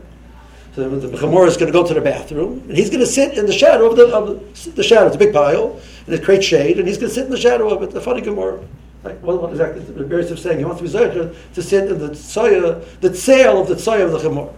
So 0.76 0.90
the 0.90 1.18
chamor 1.18 1.48
is 1.48 1.58
going 1.58 1.72
to 1.72 1.78
go 1.78 1.86
to 1.88 1.94
the 1.94 2.02
bathroom, 2.02 2.64
and 2.68 2.78
he's 2.78 2.90
going 2.90 3.00
to 3.00 3.08
sit 3.08 3.38
in 3.38 3.46
the 3.46 3.54
shadow 3.54 3.90
of 3.90 3.96
the, 3.96 4.08
of 4.16 4.76
the 4.76 4.84
shadow. 4.84 5.08
It's 5.08 5.16
a 5.16 5.20
big 5.20 5.34
pile, 5.34 5.80
and 6.06 6.16
it 6.16 6.24
creates 6.24 6.46
shade, 6.46 6.78
and 6.78 6.88
he's 6.88 6.98
going 6.98 7.10
to 7.10 7.16
sit 7.16 7.26
in 7.26 7.32
the 7.32 7.38
shadow 7.38 7.70
of 7.74 7.82
it. 7.82 7.92
The 7.92 8.02
funny 8.02 8.22
gemara. 8.22 8.64
Like, 9.04 9.22
what, 9.22 9.42
what 9.42 9.52
exactly 9.52 9.84
the 9.84 10.04
Beres 10.04 10.32
is 10.32 10.42
saying? 10.42 10.58
He 10.58 10.66
wants 10.66 10.82
to 10.82 10.88
be 10.88 10.94
zeicher 10.94 11.36
to 11.54 11.64
sit 11.64 11.90
in 11.90 12.00
the 12.00 12.10
tsoya, 12.10 12.84
the 13.02 13.10
tail 13.10 13.62
of 13.62 13.68
the 13.68 13.76
tsoya 13.76 14.06
of 14.06 14.12
the 14.12 14.20
chamor. 14.20 14.54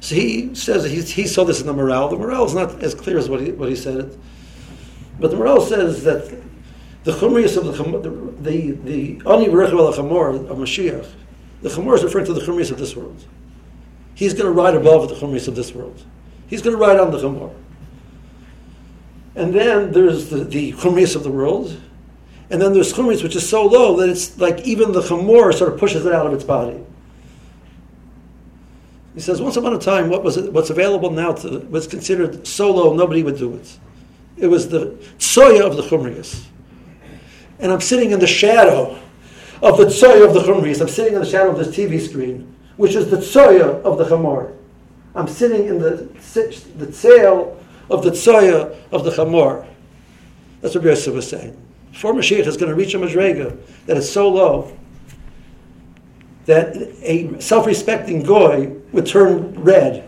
So 0.00 0.14
he 0.14 0.54
says 0.54 0.84
he, 0.84 1.02
he 1.02 1.26
saw 1.26 1.44
this 1.44 1.60
in 1.60 1.66
the 1.66 1.72
morale. 1.72 2.08
The 2.08 2.16
morale 2.16 2.44
is 2.44 2.54
not 2.54 2.82
as 2.82 2.94
clear 2.94 3.18
as 3.18 3.28
what 3.28 3.40
he, 3.40 3.52
what 3.52 3.68
he 3.68 3.76
said. 3.76 4.16
But 5.18 5.30
the 5.30 5.36
Maral 5.36 5.66
says 5.66 6.04
that 6.04 6.28
the 7.04 7.12
chumrius 7.12 7.56
of 7.56 7.64
the 7.64 8.42
the 8.42 8.72
the 8.72 9.30
ani 9.30 9.46
v'rechel 9.46 9.78
al 9.78 9.92
chamor 9.92 10.48
of 10.50 10.58
Mashiach, 10.58 11.08
the 11.62 11.68
chamor 11.68 11.94
is 11.94 12.04
referring 12.04 12.26
to 12.26 12.32
the 12.32 12.40
chumrius 12.40 12.70
of 12.70 12.78
this 12.78 12.96
world. 12.96 13.24
he's 14.16 14.34
going 14.34 14.46
to 14.46 14.50
ride 14.50 14.74
above 14.74 15.08
the 15.08 15.14
chumris 15.14 15.46
of 15.46 15.54
this 15.54 15.72
world. 15.72 16.02
He's 16.48 16.62
going 16.62 16.76
to 16.76 16.82
ride 16.82 16.98
on 16.98 17.12
the 17.12 17.18
chamor. 17.18 17.54
And 19.36 19.54
then 19.54 19.92
there's 19.92 20.30
the, 20.30 20.44
the 20.44 20.72
chumris 20.72 21.14
of 21.14 21.22
the 21.22 21.30
world, 21.30 21.80
and 22.50 22.60
then 22.60 22.72
there's 22.72 22.92
chumris 22.92 23.22
which 23.22 23.36
is 23.36 23.48
so 23.48 23.64
low 23.66 23.96
that 23.98 24.08
it's 24.08 24.36
like 24.38 24.60
even 24.66 24.92
the 24.92 25.02
chamor 25.02 25.54
sort 25.54 25.72
of 25.72 25.78
pushes 25.78 26.04
it 26.04 26.12
out 26.12 26.26
of 26.26 26.32
its 26.32 26.44
body. 26.44 26.80
He 29.14 29.20
says, 29.20 29.40
once 29.40 29.56
upon 29.56 29.72
a 29.72 29.78
time, 29.78 30.10
what 30.10 30.22
was 30.22 30.36
it, 30.36 30.52
what's 30.52 30.68
available 30.68 31.10
now 31.10 31.32
to, 31.32 31.60
was 31.70 31.86
considered 31.86 32.46
so 32.46 32.70
low 32.70 32.94
nobody 32.94 33.22
would 33.22 33.38
do 33.38 33.54
it. 33.54 33.78
It 34.36 34.48
was 34.48 34.68
the 34.68 34.96
tsoya 35.18 35.62
of 35.62 35.76
the 35.76 35.82
chumrius. 35.82 36.44
And 37.58 37.72
I'm 37.72 37.80
sitting 37.80 38.10
in 38.10 38.20
the 38.20 38.26
shadow 38.26 38.98
of 39.62 39.78
the 39.78 39.86
tsoya 39.86 40.26
of 40.26 40.34
the 40.34 40.40
chumrius. 40.40 40.80
I'm 40.80 40.88
sitting 40.88 41.14
in 41.14 41.20
the 41.20 41.26
shadow 41.26 41.50
of 41.50 41.58
this 41.58 41.74
TV 41.74 42.00
screen, 42.00 42.54
which 42.76 42.94
is 42.94 43.10
the 43.10 43.16
tsoya 43.16 43.82
of 43.82 43.98
the 43.98 44.04
chamor. 44.04 44.52
I'm 45.14 45.28
sitting 45.28 45.66
in 45.66 45.78
the, 45.78 46.08
the 46.76 46.92
tail 46.92 47.58
of 47.88 48.02
the 48.02 48.10
tsoya 48.10 48.76
of 48.92 49.04
the 49.04 49.10
chamor. 49.10 49.66
That's 50.60 50.74
what 50.74 50.84
Yosef 50.84 51.14
was 51.14 51.28
saying. 51.28 51.56
Before 51.92 52.12
Mashiach 52.12 52.46
is 52.46 52.58
going 52.58 52.68
to 52.68 52.74
reach 52.74 52.92
a 52.92 52.98
madrega 52.98 53.58
that 53.86 53.96
is 53.96 54.10
so 54.10 54.28
low 54.28 54.76
that 56.44 56.76
a 57.02 57.40
self-respecting 57.40 58.22
goy 58.22 58.70
would 58.92 59.06
turn 59.06 59.54
red 59.62 60.06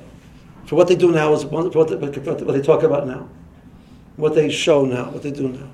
for 0.69 0.77
what 0.77 0.87
they 0.87 0.97
do 0.97 1.11
now 1.11 1.33
is 1.33 1.45
they, 1.45 1.49
what 1.49 1.89
they 1.89 2.61
talk 2.61 2.83
about 2.83 3.07
now, 3.07 3.27
what 4.19 4.35
they 4.35 4.51
show 4.51 4.85
now, 4.85 5.09
what 5.11 5.23
they 5.23 5.31
do 5.31 5.49
now. 5.49 5.71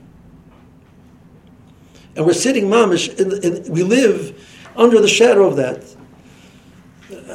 And 2.14 2.26
we're 2.26 2.34
sitting, 2.34 2.66
mamish, 2.66 3.18
in, 3.18 3.42
in, 3.42 3.72
we 3.72 3.82
live 3.82 4.38
under 4.76 5.00
the 5.00 5.08
shadow 5.08 5.46
of 5.46 5.56
that. 5.56 5.82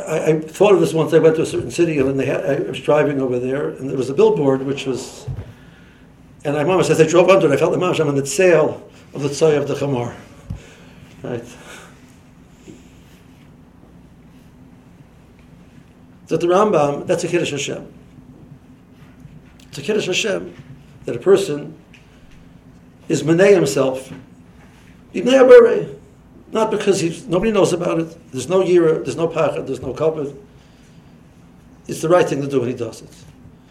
I, 0.07 0.31
I, 0.31 0.39
thought 0.39 0.73
of 0.73 0.79
this 0.79 0.93
once. 0.93 1.11
I 1.13 1.19
went 1.19 1.35
to 1.37 1.41
a 1.41 1.45
certain 1.45 1.71
city, 1.71 1.97
and 1.97 2.17
they 2.17 2.27
had, 2.27 2.45
I 2.45 2.59
was 2.69 2.79
driving 2.79 3.19
over 3.19 3.39
there, 3.39 3.69
and 3.69 3.89
there 3.89 3.97
was 3.97 4.09
a 4.09 4.13
billboard 4.13 4.61
which 4.61 4.85
was, 4.85 5.27
and 6.45 6.55
I 6.55 6.63
mamish, 6.63 6.91
as 6.91 7.01
I 7.01 7.07
drove 7.07 7.27
under 7.29 7.47
it, 7.47 7.53
I 7.53 7.57
felt 7.57 7.71
the 7.71 7.79
mamish, 7.79 7.99
I'm 7.99 8.07
on 8.07 8.15
the 8.15 8.25
sail 8.25 8.87
of 9.15 9.23
the 9.23 9.29
tzoy 9.29 9.57
of 9.57 9.67
the 9.67 9.73
chamor. 9.73 10.15
Right? 11.23 11.43
that 16.27 16.39
the 16.39 16.45
Rambam, 16.45 17.07
that's 17.07 17.23
a 17.23 17.27
Kiddush 17.27 17.49
Hashem. 17.49 17.91
It's 19.69 19.79
a 19.79 19.81
Kiddush 19.81 20.05
Hashem 20.05 20.53
that 21.09 21.15
a 21.15 21.19
person 21.19 21.75
is 23.07 23.23
Menei 23.23 23.53
himself. 23.55 24.13
Not 26.51 26.69
because 26.69 26.99
he's, 26.99 27.25
nobody 27.25 27.51
knows 27.51 27.73
about 27.73 27.99
it. 27.99 28.31
There's 28.31 28.47
no 28.47 28.61
Yira, 28.61 29.03
there's 29.03 29.15
no 29.15 29.27
Pachad, 29.27 29.65
there's 29.65 29.81
no 29.81 29.91
Kabbalah. 29.91 30.33
It's 31.87 32.01
the 32.01 32.09
right 32.09 32.27
thing 32.27 32.43
to 32.43 32.47
do 32.47 32.59
when 32.59 32.69
he 32.69 32.75
does 32.75 33.01
it. 33.01 33.09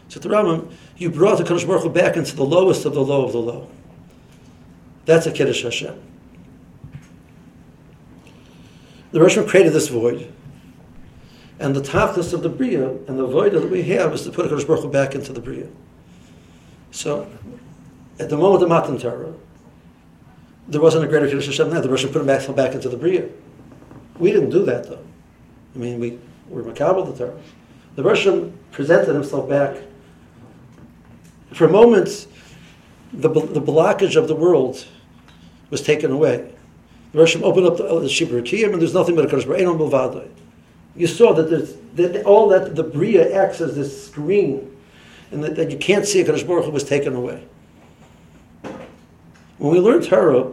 So 0.09 0.19
the 0.19 0.29
Rambam, 0.29 0.73
you 0.97 1.11
brought 1.11 1.39
the 1.39 1.45
Kadosh 1.45 1.65
Baruch 1.65 1.85
Hu 1.85 1.91
back 1.91 2.17
into 2.17 2.35
the 2.35 2.45
lowest 2.45 2.85
of 2.85 2.95
the 2.95 3.03
low 3.03 3.25
of 3.25 3.33
the 3.33 3.39
low. 3.39 3.71
That's 5.05 5.27
a 5.27 5.33
Kiddush 5.33 5.63
Hashem. 5.63 6.01
The 9.13 9.21
Russian 9.21 9.47
created 9.47 9.73
this 9.73 9.89
void. 9.89 10.33
And 11.61 11.77
the 11.77 11.81
tachlis 11.81 12.33
of 12.33 12.43
the 12.43 12.49
bria 12.49 12.89
and 12.89 13.19
the 13.19 13.27
void 13.27 13.53
that 13.53 13.71
we 13.71 13.83
have 13.85 14.13
is 14.13 14.23
to 14.23 14.33
put 14.33 14.47
a 14.47 14.49
Kodesh 14.49 14.67
Baruch 14.67 14.83
Hu 14.83 14.91
back 14.91 15.15
into 15.15 15.33
the 15.33 15.41
bria. 15.41 15.69
So, 16.91 17.31
at 18.19 18.29
the 18.29 18.37
moment 18.37 18.63
of 18.63 18.69
Matan 18.69 18.99
Torah, 18.99 19.35
there 20.67 20.81
wasn't 20.81 21.05
a 21.05 21.09
greater 21.09 21.27
Kiddush 21.27 21.47
Hashem 21.47 21.71
there. 21.71 21.81
The 21.81 21.89
Russian 21.89 22.11
put 22.11 22.21
him 22.21 22.27
back, 22.27 22.55
back 22.55 22.75
into 22.75 22.89
the 22.89 22.97
bria. 22.97 23.29
We 24.19 24.33
didn't 24.33 24.51
do 24.51 24.65
that 24.65 24.89
though. 24.89 25.05
I 25.75 25.79
mean, 25.79 26.01
we 26.01 26.19
were 26.49 26.63
makabel 26.63 27.07
the 27.07 27.27
Torah. 27.27 27.39
The 27.95 28.03
Russian 28.03 28.59
presented 28.73 29.15
himself 29.15 29.49
back. 29.49 29.77
For 31.53 31.65
a 31.65 31.71
moment, 31.71 32.27
the, 33.13 33.29
the 33.29 33.61
blockage 33.61 34.17
of 34.17 34.29
the 34.29 34.35
world 34.35 34.87
was 35.71 35.81
taken 35.81 36.11
away. 36.11 36.53
The 37.13 37.19
Russian 37.19 37.43
opened 37.43 37.67
up 37.67 37.77
the, 37.79 37.85
the 37.85 38.07
Shibur 38.07 38.39
and 38.39 38.83
there's 38.83 38.95
nothing 38.95 39.15
but 39.15 39.25
a 39.25 39.29
Kodesh 39.29 39.47
Baruch 39.47 40.29
you 40.99 41.07
saw 41.07 41.33
that, 41.33 41.49
there's, 41.49 41.77
that 41.95 42.25
all 42.25 42.49
that 42.49 42.75
the 42.75 42.83
Bria 42.83 43.33
acts 43.33 43.61
as 43.61 43.77
this 43.77 44.07
screen, 44.07 44.77
and 45.31 45.45
that, 45.45 45.57
that 45.57 45.71
you 45.71 45.79
can't 45.79 46.07
see 46.07 46.23
Hakadosh 46.23 46.47
Baruch 46.47 46.65
Hu 46.67 46.71
was 46.71 46.85
taken 46.85 47.15
away. 47.15 47.47
When 49.59 49.73
we 49.73 49.81
learn 49.81 50.03
Torah, 50.03 50.53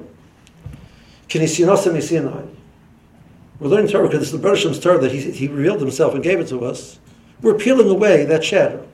we're 3.60 3.70
learning 3.70 3.88
Torah 3.88 4.08
because 4.08 4.22
it's 4.22 4.32
the 4.32 4.50
Hashem's 4.50 4.80
Torah 4.80 5.00
that 5.00 5.12
he, 5.12 5.32
he 5.32 5.48
revealed 5.48 5.80
himself 5.80 6.14
and 6.14 6.24
gave 6.24 6.40
it 6.40 6.48
to 6.48 6.66
us. 6.66 7.00
We're 7.42 7.56
peeling 7.56 7.90
away 7.90 8.26
that 8.26 8.44
shadow. 8.44 8.88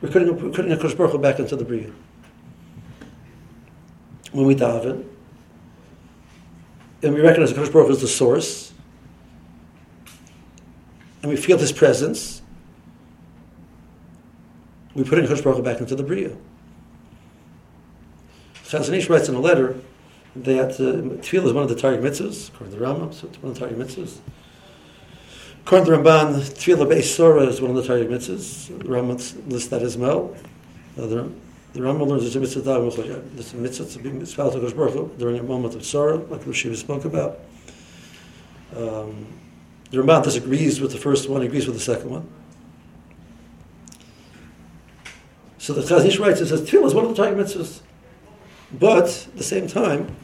We're 0.00 0.10
putting, 0.10 0.36
we're 0.40 0.96
Baruch 0.96 1.12
Hu 1.12 1.18
back 1.18 1.38
into 1.38 1.56
the 1.56 1.64
Bria. 1.64 1.90
When 4.32 4.46
we 4.46 4.54
daven, 4.54 5.06
and 7.02 7.14
we 7.14 7.20
recognize 7.20 7.52
Hakadosh 7.52 7.72
Baruch 7.72 7.86
Hu 7.86 7.92
as 7.92 8.00
the 8.00 8.08
source, 8.08 8.72
and 11.22 11.30
we 11.30 11.36
feel 11.36 11.58
His 11.58 11.72
presence, 11.72 12.42
we 14.94 15.04
put 15.04 15.18
in 15.18 15.26
Chosh 15.26 15.64
back 15.64 15.80
into 15.80 15.94
the 15.94 16.02
Bria. 16.02 16.36
Chazon 18.64 18.94
Ish 18.94 19.08
writes 19.08 19.28
in 19.28 19.34
a 19.34 19.40
letter 19.40 19.76
that 20.36 20.72
uh, 20.74 21.22
Tefillah 21.22 21.46
is 21.46 21.52
one 21.52 21.62
of 21.62 21.68
the 21.68 21.76
Targum 21.76 22.04
mitzvahs, 22.04 22.48
according 22.48 22.74
to 22.74 22.80
the 22.80 22.84
Rambam, 22.84 23.14
so 23.14 23.28
it's 23.28 23.40
one 23.42 23.52
of 23.52 23.58
the 23.58 23.60
Targum 23.60 23.86
mitzvahs. 23.86 24.18
According 25.64 25.86
to 25.86 25.92
Ramban, 25.92 26.34
Tefillah 26.34 26.90
Beis 26.90 27.04
Sora 27.04 27.44
is 27.44 27.60
one 27.60 27.70
of 27.70 27.76
the 27.76 27.84
Targum 27.84 28.08
mitzvahs. 28.08 28.78
The 28.78 28.84
Rambam 28.84 29.50
lists 29.50 29.68
that 29.68 29.82
as 29.82 29.96
well. 29.96 30.34
Uh, 30.98 31.06
the, 31.06 31.30
Rambam 31.74 32.06
learns 32.06 32.24
it's 32.24 32.36
a 32.36 32.40
mitzvah, 32.40 32.86
it's 33.36 33.52
a 33.52 33.56
mitzvah 33.56 33.84
to 33.86 33.98
be 33.98 34.10
mitzvah 34.10 34.50
to 34.50 34.74
Baruch 34.74 35.18
during 35.18 35.38
a 35.38 35.42
moment 35.42 35.74
of 35.74 35.84
sorrow, 35.84 36.24
like 36.30 36.44
the 36.44 36.52
Shiva 36.52 36.76
spoke 36.76 37.04
about. 37.04 37.40
Um, 38.76 39.26
the 39.90 39.98
Ramban 39.98 40.24
disagrees 40.24 40.80
with 40.80 40.92
the 40.92 40.98
first 40.98 41.28
one, 41.28 41.42
agrees 41.42 41.66
with 41.66 41.76
the 41.76 41.82
second 41.82 42.10
one. 42.10 42.28
So 45.64 45.72
the 45.72 45.80
Chazon 45.80 46.04
Ish 46.04 46.18
writes, 46.18 46.42
it 46.42 46.48
says, 46.48 46.60
Tefillah 46.60 46.88
is 46.88 46.94
one 46.94 47.06
of 47.06 47.16
the 47.16 47.24
Torah 47.24 47.34
mitzvahs. 47.34 47.80
But, 48.70 49.06
at 49.06 49.36
the 49.38 49.42
same 49.42 49.66
time, 49.66 50.14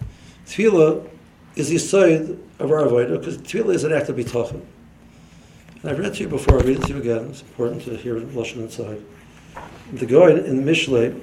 Tefillah 0.44 1.09
is 1.56 1.70
the 1.70 1.78
side 1.78 2.37
of 2.59 2.70
our 2.70 2.87
avodah, 2.87 3.18
because 3.18 3.38
Tefillah 3.38 3.73
is 3.73 3.85
an 3.85 3.92
act 3.94 4.11
of 4.11 4.16
bitachon. 4.16 4.61
And 5.80 5.90
I've 5.90 5.99
read 5.99 6.12
to 6.12 6.25
you 6.25 6.28
before, 6.28 6.59
I'll 6.59 6.66
read 6.66 6.80
it 6.80 6.82
to 6.88 6.92
you 6.92 6.99
again. 6.99 7.30
It's 7.30 7.40
important 7.40 7.85
to 7.85 7.97
hear 7.97 8.20
Lashon 8.20 8.56
inside. 8.56 9.00
The 9.94 10.04
guy 10.04 10.32
in 10.32 10.62
the 10.62 10.73
Mishlei, 10.73 11.18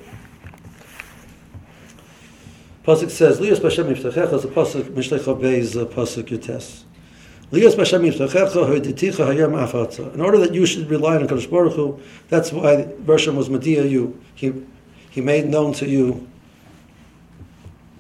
Pasuk 2.85 3.11
says, 3.11 3.39
Lios 3.39 3.59
Bashem 3.59 3.85
Yiftachecha 3.85 4.43
a 4.43 4.47
Pasuk, 4.47 5.43
is 5.43 5.75
a 5.75 5.85
Pasuk 5.85 6.23
Yutes. 6.23 6.85
In 7.49 7.63
order 7.63 7.71
that 10.37 10.49
you 10.53 10.65
should 10.65 10.89
rely 10.89 11.15
on 11.15 11.25
Kadosh 11.27 11.49
Baruch 11.49 11.73
Hu, 11.73 11.97
that's 12.27 12.51
why 12.51 12.83
Bershom 12.99 13.37
was 13.37 13.49
Medea 13.49 13.85
you. 13.85 14.21
He, 14.35 14.53
he 15.09 15.21
made 15.21 15.47
known 15.47 15.71
to 15.75 15.87
you 15.87 16.27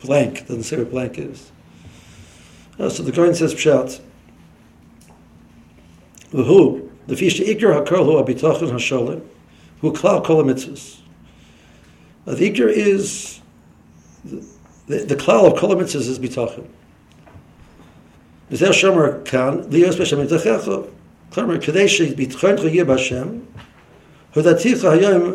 blank. 0.01 0.47
Doesn't 0.47 0.63
say 0.63 0.77
what 0.77 0.91
blank 0.91 1.17
is. 1.17 1.49
Uh, 2.77 2.89
so 2.89 3.03
the 3.03 3.11
Kohen 3.13 3.35
says 3.35 3.53
Pshat. 3.55 4.01
Who 6.31 6.91
the 7.07 7.15
fish 7.15 7.39
ikar 7.39 7.85
hakol 7.85 8.03
hu 8.03 8.21
abitachon 8.21 8.71
hasholim 8.71 9.21
who 9.79 9.93
klal 9.93 10.23
kol 10.25 10.43
mitzvahs. 10.43 10.99
The 12.25 12.51
ikar 12.51 12.67
is 12.67 13.39
the, 14.25 14.45
the, 14.87 15.15
klal 15.15 15.49
of 15.51 15.57
kol 15.57 15.79
is 15.79 16.19
bitachon. 16.19 16.67
וזה 18.50 18.72
שאומר 18.72 19.24
כאן, 19.24 19.58
ליאוס 19.70 19.96
בשם 19.96 20.20
יתכך, 20.22 20.68
כלומר, 21.32 21.60
כדי 21.60 21.88
שביטחונך 21.88 22.64
יהיה 22.64 22.84
בהשם, 22.84 23.28
הודעתיך 24.34 24.84
היום, 24.84 25.32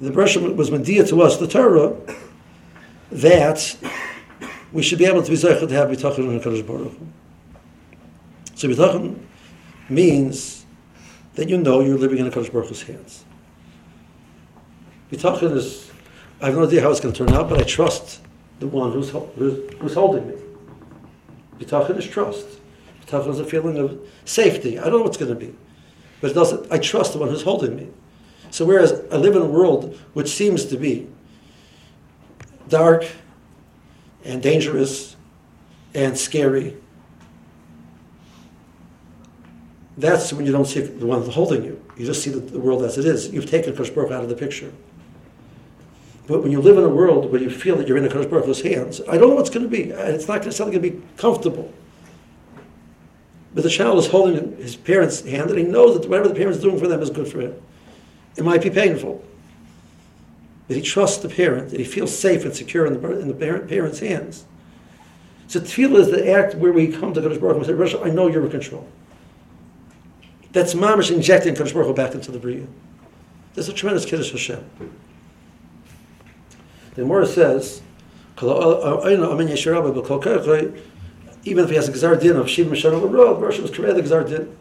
the 0.00 0.10
Bershom 0.10 0.56
was 0.56 0.70
media 0.70 1.04
to 1.04 1.22
us, 1.22 1.38
the 1.38 1.46
Torah, 1.48 1.92
that 3.10 3.76
we 4.72 4.82
should 4.82 4.98
be 4.98 5.06
able 5.06 5.22
to 5.22 5.30
be 5.30 5.36
zeichel 5.36 5.68
to 5.68 5.74
have 5.74 5.88
bitachon 5.88 6.18
in 6.18 6.40
HaKadosh 6.40 6.66
Baruch 6.66 6.92
Hu. 6.92 7.06
So 8.54 8.68
bitachon 8.68 9.18
means 9.88 10.66
that 11.34 11.48
you 11.48 11.56
know 11.56 11.80
you're 11.80 11.98
living 11.98 12.18
in 12.18 12.30
HaKadosh 12.30 12.52
Baruch 12.52 12.68
Hu's 12.68 12.82
hands. 12.82 13.24
Bitachon 15.10 15.56
is, 15.56 15.90
I 16.40 16.46
have 16.46 16.54
no 16.54 16.64
idea 16.64 16.82
how 16.82 16.90
it's 16.90 17.00
going 17.00 17.14
to 17.14 17.26
turn 17.26 17.34
out, 17.34 17.48
but 17.48 17.58
I 17.58 17.64
trust 17.64 18.20
the 18.60 18.66
one 18.66 18.92
who's, 18.92 19.10
who's, 19.10 19.74
who's 19.80 19.94
holding 19.94 20.28
me. 20.28 20.34
Bitachon 21.63 21.97
is 21.97 22.07
trust. 22.07 22.45
Bitachon 23.05 23.29
is 23.29 23.39
a 23.39 23.45
feeling 23.45 23.77
of 23.77 23.99
safety. 24.25 24.79
I 24.79 24.83
don't 24.83 24.93
know 24.93 25.01
what's 25.03 25.17
going 25.17 25.33
to 25.33 25.39
be, 25.39 25.53
but 26.21 26.31
it 26.31 26.33
doesn't. 26.33 26.71
I 26.71 26.77
trust 26.77 27.13
the 27.13 27.19
one 27.19 27.29
who's 27.29 27.43
holding 27.43 27.75
me. 27.75 27.89
So 28.51 28.65
whereas 28.65 29.03
I 29.11 29.17
live 29.17 29.35
in 29.35 29.41
a 29.41 29.47
world 29.47 29.99
which 30.13 30.29
seems 30.29 30.65
to 30.65 30.77
be 30.77 31.07
dark 32.67 33.05
and 34.23 34.41
dangerous 34.41 35.15
and 35.93 36.17
scary, 36.17 36.77
that's 39.97 40.33
when 40.33 40.45
you 40.45 40.51
don't 40.51 40.65
see 40.65 40.81
the 40.81 41.05
one 41.05 41.27
holding 41.29 41.63
you. 41.63 41.83
You 41.97 42.05
just 42.05 42.23
see 42.23 42.31
the, 42.31 42.39
the 42.39 42.59
world 42.59 42.83
as 42.83 42.97
it 42.97 43.05
is. 43.05 43.29
You've 43.29 43.49
taken 43.49 43.75
Kosh 43.75 43.89
Baruch 43.89 44.11
out 44.11 44.23
of 44.23 44.29
the 44.29 44.35
picture. 44.35 44.71
But 46.25 46.41
when 46.41 46.51
you 46.51 46.61
live 46.61 46.77
in 46.77 46.83
a 46.83 46.89
world 46.89 47.31
where 47.31 47.41
you 47.41 47.49
feel 47.49 47.75
that 47.77 47.87
you're 47.87 47.97
in 47.97 48.05
a 48.05 48.09
Kosh 48.09 48.25
Baruch 48.25 48.45
Hu's 48.45 48.61
hands, 48.61 49.01
I 49.09 49.17
don't 49.17 49.29
know 49.29 49.35
what's 49.35 49.49
going 49.49 49.69
to 49.69 49.69
be. 49.69 49.89
It's 49.89 50.27
not 50.27 50.43
necessarily 50.43 50.77
going 50.77 50.91
to 50.91 50.97
be 50.97 51.05
comfortable. 51.17 51.73
But 53.53 53.63
the 53.63 53.69
child 53.69 53.99
is 53.99 54.07
holding 54.07 54.55
his 54.57 54.75
parents' 54.75 55.21
hand, 55.21 55.49
and 55.49 55.59
he 55.59 55.65
knows 55.65 55.99
that 55.99 56.09
whatever 56.09 56.29
the 56.29 56.35
parents 56.35 56.59
are 56.59 56.61
doing 56.61 56.79
for 56.79 56.87
them 56.87 57.01
is 57.01 57.09
good 57.09 57.27
for 57.27 57.41
him. 57.41 57.55
It 58.35 58.43
might 58.43 58.63
be 58.63 58.69
painful. 58.69 59.23
But 60.67 60.77
he 60.77 60.81
trusts 60.81 61.21
the 61.21 61.29
parent, 61.29 61.69
that 61.71 61.79
he 61.79 61.85
feels 61.85 62.17
safe 62.17 62.45
and 62.45 62.55
secure 62.55 62.85
in 62.85 62.99
the, 62.99 63.19
in 63.19 63.27
the 63.27 63.33
parent, 63.33 63.67
parent's 63.67 63.99
hands. 63.99 64.45
So 65.47 65.59
tefillah 65.59 65.99
is 65.99 66.09
the 66.09 66.31
act 66.31 66.55
where 66.55 66.71
we 66.71 66.87
come 66.87 67.13
to 67.13 67.21
Kodesh 67.21 67.39
Baruch 67.39 67.65
Hu 67.65 67.73
and 67.73 67.91
say, 67.91 68.01
I 68.01 68.09
know 68.09 68.27
you're 68.27 68.45
in 68.45 68.49
control. 68.49 68.87
That's 70.53 70.73
mamish 70.73 71.11
injecting 71.11 71.53
Kodesh 71.53 71.73
Baruch 71.73 71.87
Hu 71.87 71.93
back 71.93 72.15
into 72.15 72.31
the 72.31 72.39
Bria. 72.39 72.65
There's 73.53 73.69
a 73.69 73.73
tremendous 73.73 74.05
Kiddush 74.05 74.31
Hashem. 74.31 74.67
The 76.95 77.01
Gemara 77.01 77.25
says, 77.25 77.81
uh, 78.41 78.47
uh, 78.47 79.09
even 81.45 81.63
if 81.63 81.69
he 81.69 81.75
has 81.75 81.89
a 81.89 81.91
Gzar 81.91 82.19
Din 82.19 82.37
of 82.37 82.49
Shiv 82.49 82.67
Mishar 82.67 82.91
Ra, 82.91 83.33
the 83.33 83.39
Rosh 83.39 83.59
was 83.59 83.71
correct 83.71 83.95
the 83.95 84.03
Gzar 84.03 84.27
Din. 84.27 84.55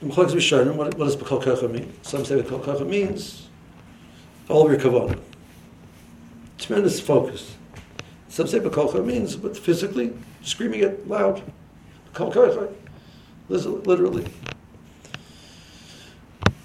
What, 0.00 0.16
what 0.16 0.98
does 0.98 1.16
B'kol 1.16 1.42
Kocha 1.42 1.70
mean? 1.70 1.92
Some 2.02 2.24
say 2.24 2.40
B'kol 2.40 2.62
Kocha 2.62 2.86
means 2.86 3.48
all 4.48 4.66
of 4.66 4.70
your 4.70 4.80
kavanah. 4.80 5.18
Tremendous 6.58 7.00
focus. 7.00 7.56
Some 8.28 8.46
say 8.46 8.60
B'kol 8.60 9.04
means, 9.04 9.36
but 9.36 9.56
physically, 9.56 10.12
screaming 10.42 10.80
it 10.80 11.08
loud. 11.08 11.42
B'kol 12.12 12.32
Kocha, 12.32 12.72
literally. 13.48 14.26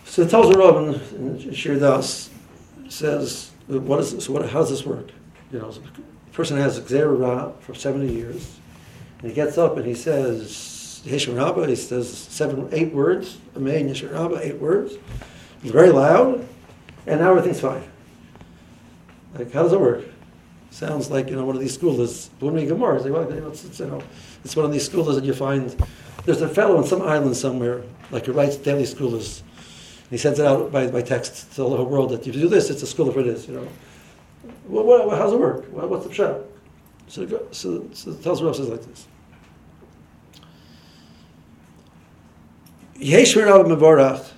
So 0.05 0.23
it 0.23 0.29
tells 0.29 0.49
the 0.49 0.55
Rabban 0.55 1.13
in 1.13 1.37
Shiurei 1.51 1.79
Daas, 1.79 2.29
says, 2.91 3.51
uh, 3.71 3.79
what 3.79 3.99
is 3.99 4.13
this? 4.13 4.29
What, 4.29 4.47
how 4.49 4.59
does 4.59 4.69
this 4.69 4.85
work? 4.85 5.09
You 5.51 5.59
know, 5.59 5.71
the 5.71 5.81
person 6.33 6.57
has 6.57 6.79
Xerah 6.79 7.57
for 7.59 7.73
70 7.73 8.11
years, 8.11 8.59
and 9.19 9.29
he 9.29 9.35
gets 9.35 9.57
up 9.57 9.77
and 9.77 9.85
he 9.85 9.95
says, 9.95 11.01
Yehei 11.05 11.15
Shmei 11.15 11.37
Rabbah, 11.37 11.65
he 11.65 11.75
says 11.75 12.15
seven, 12.15 12.69
eight 12.71 12.93
words, 12.93 13.37
Amen, 13.55 13.89
Yehei 13.89 14.07
Shmei 14.07 14.13
Rabbah, 14.13 14.39
eight 14.41 14.59
words. 14.59 14.95
He's 15.61 15.71
very 15.71 15.89
loud, 15.89 16.47
and 17.07 17.19
now 17.21 17.31
everything's 17.31 17.59
fine. 17.59 17.83
Like, 19.35 19.51
how 19.51 19.63
does 19.63 19.73
it 19.73 19.79
work? 19.79 20.03
Sounds 20.71 21.09
like, 21.09 21.29
you 21.29 21.35
know, 21.35 21.45
one 21.45 21.55
of 21.55 21.61
these 21.61 21.73
scholars, 21.73 22.29
Bumi 22.39 22.67
Gemara, 22.67 23.01
it's, 23.49 23.65
it's, 23.65 23.79
you 23.79 23.87
know, 23.87 24.01
it's 24.43 24.55
one 24.55 24.65
of 24.65 24.71
these 24.71 24.85
scholars 24.85 25.15
that 25.15 25.25
you 25.25 25.33
find, 25.33 25.75
there's 26.25 26.41
a 26.41 26.47
fellow 26.47 26.77
on 26.77 26.85
some 26.85 27.01
island 27.01 27.35
somewhere, 27.35 27.83
like 28.09 28.25
he 28.25 28.31
writes 28.31 28.55
daily 28.57 28.85
scholars, 28.85 29.43
he 30.11 30.17
sends 30.17 30.39
it 30.39 30.45
out 30.45 30.71
by, 30.73 30.87
by 30.87 31.01
text 31.01 31.51
to 31.51 31.63
the 31.63 31.69
whole 31.69 31.85
world 31.85 32.09
that 32.11 32.19
if 32.19 32.27
you 32.27 32.33
do 32.33 32.49
this, 32.49 32.69
it's 32.69 32.83
a 32.83 32.87
school 32.87 33.11
for 33.13 33.23
this, 33.23 33.47
you 33.47 33.55
know. 33.55 33.67
Well, 34.67 34.83
what, 34.83 35.17
how's 35.17 35.31
it 35.31 35.39
work? 35.39 35.65
what's 35.71 36.05
the 36.05 36.13
shot? 36.13 36.41
So, 37.07 37.25
so, 37.51 37.87
so 37.93 38.11
Telz 38.11 38.55
says 38.55 38.67
like 38.67 38.83
this. 38.83 39.07
Yeshmer 42.99 43.45
Rabbi 43.45 43.69
Mevorach, 43.69 44.31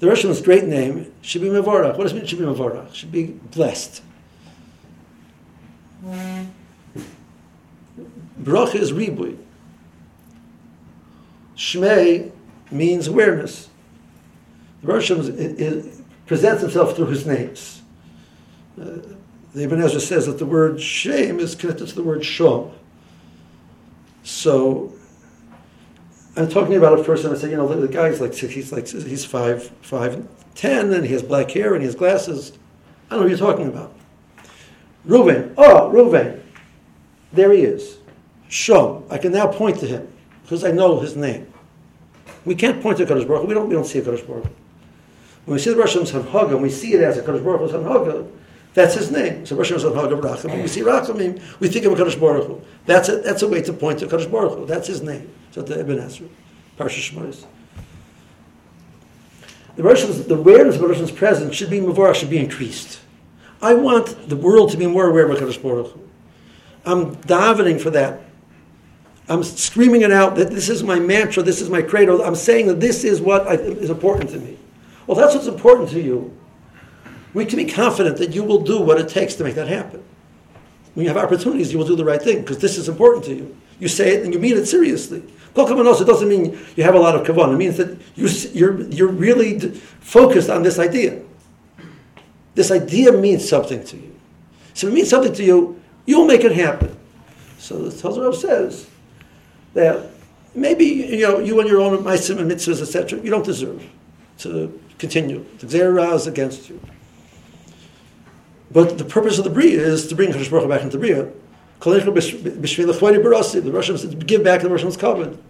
the 0.00 0.08
Russian's 0.08 0.40
great 0.40 0.64
name 0.64 1.12
should 1.20 1.42
be 1.42 1.48
Mevorach. 1.48 1.96
What 1.96 2.04
does 2.04 2.12
it 2.12 2.16
mean 2.16 2.26
should 2.26 2.38
be 2.38 2.44
Mevorach? 2.44 2.92
Should 2.94 3.12
be 3.12 3.26
blessed. 3.26 4.02
Bracha 8.42 8.76
is 8.76 8.92
ribui. 8.92 9.38
Shmei 11.56 12.32
means 12.70 13.08
awareness. 13.08 13.68
The 14.84 14.92
Rosh 14.92 15.08
presents 16.26 16.60
himself 16.60 16.94
through 16.94 17.06
his 17.06 17.26
names. 17.26 17.80
Uh, 18.78 18.98
the 19.54 19.62
Ibn 19.62 19.80
Ezra 19.80 20.00
says 20.00 20.26
that 20.26 20.38
the 20.38 20.44
word 20.44 20.80
shame 20.80 21.40
is 21.40 21.54
connected 21.54 21.88
to 21.88 21.94
the 21.94 22.02
word 22.02 22.20
shom. 22.20 22.72
So 24.24 24.92
I'm 26.36 26.50
talking 26.50 26.76
about 26.76 27.00
a 27.00 27.04
person. 27.04 27.30
And 27.30 27.38
I 27.38 27.40
say, 27.40 27.50
you 27.50 27.56
know, 27.56 27.68
the, 27.68 27.76
the 27.76 27.88
guy's 27.88 28.20
like 28.20 28.34
he's 28.34 28.72
like 28.72 28.88
he's 28.88 29.24
five 29.24 29.70
five 29.80 30.26
ten, 30.54 30.92
and 30.92 31.06
he 31.06 31.12
has 31.12 31.22
black 31.22 31.50
hair 31.52 31.72
and 31.72 31.82
he 31.82 31.86
has 31.86 31.94
glasses. 31.94 32.52
I 33.08 33.16
don't 33.16 33.20
know 33.20 33.30
what 33.30 33.38
you're 33.38 33.52
talking 33.52 33.68
about. 33.68 33.94
Reuven, 35.06 35.54
oh 35.56 35.90
Reuven, 35.94 36.40
there 37.32 37.52
he 37.52 37.62
is. 37.62 37.98
Shom. 38.50 39.10
I 39.10 39.16
can 39.16 39.32
now 39.32 39.46
point 39.46 39.78
to 39.80 39.86
him 39.86 40.12
because 40.42 40.62
I 40.62 40.72
know 40.72 41.00
his 41.00 41.16
name. 41.16 41.50
We 42.44 42.54
can't 42.54 42.82
point 42.82 42.98
to 42.98 43.06
Kadosh 43.06 43.26
Baruch. 43.26 43.48
We 43.48 43.54
don't. 43.54 43.68
We 43.68 43.74
don't 43.74 43.86
see 43.86 44.00
a 44.00 44.02
Kadosh 44.02 44.26
Baruch. 44.26 44.46
When 45.44 45.56
we 45.56 45.58
see 45.60 45.70
the 45.70 45.76
Rosh 45.76 45.96
Hashanah's 45.96 46.12
Hanhaga, 46.12 46.60
we 46.60 46.70
see 46.70 46.94
it 46.94 47.02
as 47.02 47.18
a 47.18 47.22
Kadosh 47.22 47.44
Baruch 47.44 47.60
Hu's 47.60 47.72
Hanhaga, 47.72 48.30
that's 48.72 48.94
his 48.94 49.10
name. 49.10 49.46
So 49.46 49.56
Rosh 49.56 49.70
Hashanah's 49.70 49.84
Hanhaga 49.84 50.20
Rachamim. 50.20 50.62
We 50.62 50.68
see 50.68 50.80
Rachamim, 50.80 51.40
we 51.60 51.68
think 51.68 51.84
of 51.84 51.92
a 51.92 51.96
Kadosh 51.96 52.18
Baruch 52.18 52.46
Hu. 52.46 52.60
That's 52.86 53.08
a, 53.08 53.18
that's 53.18 53.42
a 53.42 53.48
way 53.48 53.62
to 53.62 53.72
point 53.72 54.00
to 54.00 54.06
Kadosh 54.06 54.30
Baruch 54.30 54.58
Hu. 54.58 54.66
That's 54.66 54.88
his 54.88 55.02
name. 55.02 55.32
So 55.52 55.62
the 55.62 55.80
Ibn 55.80 55.98
Ezra, 56.00 56.26
Parsha 56.78 57.12
Shmos. 57.12 57.44
The 59.76 59.82
Rosh 59.82 60.02
the 60.02 60.34
awareness 60.34 60.76
of 60.76 60.82
Rosh 60.82 60.98
Hashanah's 60.98 61.12
presence 61.12 61.54
should 61.54 61.70
be 61.70 61.80
Mavarach, 61.80 62.16
should 62.16 62.30
be 62.30 62.38
increased. 62.38 63.00
I 63.60 63.74
want 63.74 64.28
the 64.28 64.36
world 64.36 64.70
to 64.72 64.76
be 64.76 64.86
more 64.86 65.08
aware 65.08 65.30
of 65.30 65.38
Kadosh 65.38 65.62
Baruch 65.62 65.92
Hu. 65.92 66.00
I'm 66.86 67.16
davening 67.16 67.80
for 67.80 67.90
that. 67.90 68.22
I'm 69.28 69.42
screaming 69.42 70.02
it 70.02 70.10
out 70.10 70.36
that 70.36 70.50
this 70.50 70.68
is 70.68 70.82
my 70.82 70.98
mantra, 70.98 71.42
this 71.42 71.62
is 71.62 71.70
my 71.70 71.80
credo. 71.80 72.22
I'm 72.22 72.34
saying 72.34 72.66
that 72.66 72.80
this 72.80 73.04
is 73.04 73.20
what 73.20 73.46
I, 73.46 73.54
is 73.54 73.88
important 73.88 74.30
to 74.30 74.38
me. 74.38 74.58
Well, 75.06 75.16
that's 75.16 75.34
what's 75.34 75.46
important 75.46 75.90
to 75.90 76.00
you. 76.00 76.36
We 77.34 77.44
can 77.44 77.56
be 77.56 77.64
confident 77.66 78.16
that 78.18 78.32
you 78.34 78.44
will 78.44 78.62
do 78.62 78.80
what 78.80 78.98
it 78.98 79.08
takes 79.08 79.34
to 79.34 79.44
make 79.44 79.56
that 79.56 79.68
happen. 79.68 80.02
When 80.94 81.04
you 81.04 81.12
have 81.12 81.22
opportunities, 81.22 81.72
you 81.72 81.78
will 81.78 81.86
do 81.86 81.96
the 81.96 82.04
right 82.04 82.22
thing 82.22 82.40
because 82.40 82.58
this 82.58 82.78
is 82.78 82.88
important 82.88 83.24
to 83.24 83.34
you. 83.34 83.56
You 83.80 83.88
say 83.88 84.14
it 84.14 84.24
and 84.24 84.32
you 84.32 84.38
mean 84.38 84.56
it 84.56 84.66
seriously. 84.66 85.22
Kol 85.54 85.86
also 85.86 86.04
doesn't 86.04 86.28
mean 86.28 86.58
you 86.76 86.84
have 86.84 86.94
a 86.94 86.98
lot 86.98 87.14
of 87.14 87.26
kavan. 87.26 87.52
It 87.52 87.56
means 87.56 87.76
that 87.76 87.98
you, 88.14 88.28
you're, 88.52 88.80
you're 88.90 89.08
really 89.08 89.58
focused 89.70 90.48
on 90.48 90.62
this 90.62 90.78
idea. 90.78 91.22
This 92.54 92.70
idea 92.70 93.12
means 93.12 93.48
something 93.48 93.84
to 93.84 93.96
you. 93.96 94.14
So 94.74 94.86
if 94.86 94.92
it 94.92 94.96
means 94.96 95.10
something 95.10 95.32
to 95.32 95.44
you, 95.44 95.80
you'll 96.06 96.26
make 96.26 96.44
it 96.44 96.52
happen. 96.52 96.96
So 97.58 97.88
the 97.88 97.96
Torah 97.96 98.34
says 98.34 98.88
that 99.74 100.10
maybe 100.54 100.84
you 100.84 101.22
know 101.22 101.38
you 101.38 101.58
and 101.60 101.68
your 101.68 101.80
own 101.80 101.94
and 101.94 102.04
mitzvahs, 102.04 102.82
etc. 102.82 103.20
You 103.20 103.30
don't 103.30 103.44
deserve 103.44 103.84
to 104.38 104.80
continue. 104.98 105.44
The 105.58 105.66
Gzerah 105.66 106.14
is 106.14 106.26
against 106.26 106.68
you. 106.68 106.80
But 108.70 108.98
the 108.98 109.04
purpose 109.04 109.38
of 109.38 109.44
the 109.44 109.50
Bria 109.50 109.80
is 109.80 110.08
to 110.08 110.14
bring 110.14 110.32
Kadosh 110.32 110.50
Baruch 110.50 110.68
back 110.68 110.82
into 110.82 110.98
Bria. 110.98 111.30
The 111.80 113.70
Russians 113.72 114.04
give 114.14 114.42
back 114.42 114.62
the 114.62 114.70
Russians 114.70 114.96
covenant. 114.96 115.42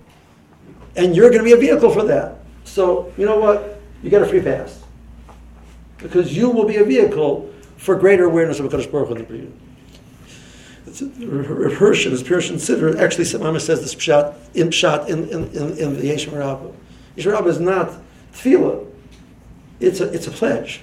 And 0.96 1.16
you're 1.16 1.30
going 1.30 1.40
to 1.40 1.44
be 1.44 1.52
a 1.52 1.56
vehicle 1.56 1.90
for 1.90 2.04
that. 2.04 2.38
So, 2.64 3.12
you 3.16 3.24
know 3.24 3.38
what? 3.38 3.80
You 4.02 4.10
get 4.10 4.22
a 4.22 4.26
free 4.26 4.42
pass. 4.42 4.82
Because 5.98 6.36
you 6.36 6.50
will 6.50 6.66
be 6.66 6.76
a 6.76 6.84
vehicle 6.84 7.50
for 7.76 7.94
greater 7.96 8.24
awareness 8.24 8.60
of 8.60 8.70
Kadosh 8.70 8.90
Baruch 8.90 9.10
in 9.10 9.18
the 9.18 9.24
Bria. 9.24 9.46
Hirsch 11.70 12.04
and 12.04 12.12
his 12.12 12.22
Persian 12.22 12.56
Siddur 12.56 13.00
actually 13.00 13.26
Mama 13.42 13.58
says 13.58 13.80
this 13.80 13.98
shot 14.00 14.34
in 14.52 14.70
shot 14.70 15.08
in, 15.08 15.28
in, 15.30 15.44
in, 15.52 15.78
in 15.78 15.96
the. 15.96 16.02
Yehei 16.02 16.20
Shmei 16.20 16.38
Rabbah 16.38 17.48
is 17.48 17.58
not 17.58 17.92
tefillah 18.34 18.83
it's 19.80 20.00
a, 20.00 20.12
it's 20.12 20.26
a 20.26 20.30
pledge. 20.30 20.82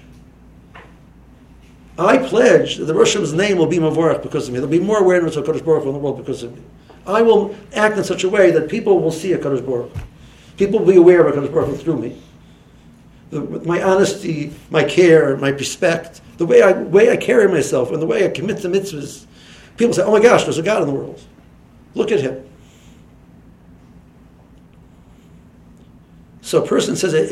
I 1.98 2.18
pledge 2.18 2.78
that 2.78 2.86
the 2.86 2.94
Hashanah's 2.94 3.34
name 3.34 3.58
will 3.58 3.68
be 3.68 3.78
Mavorach 3.78 4.24
because 4.24 4.48
of 4.48 4.54
me. 4.54 4.60
There'll 4.60 4.72
be 4.72 4.80
more 4.80 5.00
awareness 5.00 5.36
of 5.36 5.46
Kadosh 5.46 5.64
Baruch 5.64 5.86
in 5.86 5.94
the 5.94 6.00
world 6.00 6.18
because 6.18 6.44
of 6.44 6.56
me. 6.56 6.62
I 7.06 7.22
will 7.22 7.56
act 7.74 7.98
in 7.98 8.04
such 8.04 8.24
a 8.24 8.30
way 8.30 8.52
that 8.52 8.70
people 8.70 9.00
will 9.00 9.12
see 9.12 9.34
a 9.34 9.38
Kadosh 9.38 9.66
Baruch. 9.66 9.92
People 10.58 10.80
will 10.80 10.88
be 10.88 10.98
aware 10.98 11.26
of 11.26 11.36
a 11.36 11.40
Kadosh 11.40 11.54
Baruch 11.54 11.80
through 11.80 12.00
me. 12.00 12.22
The, 13.30 13.42
my 13.42 13.82
honesty, 13.82 14.54
my 14.70 14.84
care, 14.84 15.38
my 15.38 15.50
respect, 15.50 16.22
the 16.38 16.46
way 16.46 16.62
I, 16.62 16.74
way 16.74 17.12
I 17.12 17.18
carry 17.18 17.48
myself, 17.48 17.92
and 17.92 18.02
the 18.02 18.06
way 18.06 18.26
I 18.26 18.30
commit 18.30 18.58
to 18.60 18.70
mitzvahs. 18.70 19.26
People 19.78 19.94
say, 19.94 20.04
oh 20.04 20.12
my 20.12 20.22
gosh, 20.22 20.44
there's 20.44 20.58
a 20.58 20.64
God 20.64 20.82
in 20.82 20.88
the 20.88 20.94
world. 20.94 21.22
Look 21.94 22.12
at 22.12 22.20
him. 22.20 22.44
So 26.52 26.62
a 26.62 26.68
person 26.68 26.98
says, 26.98 27.14
eh, 27.14 27.28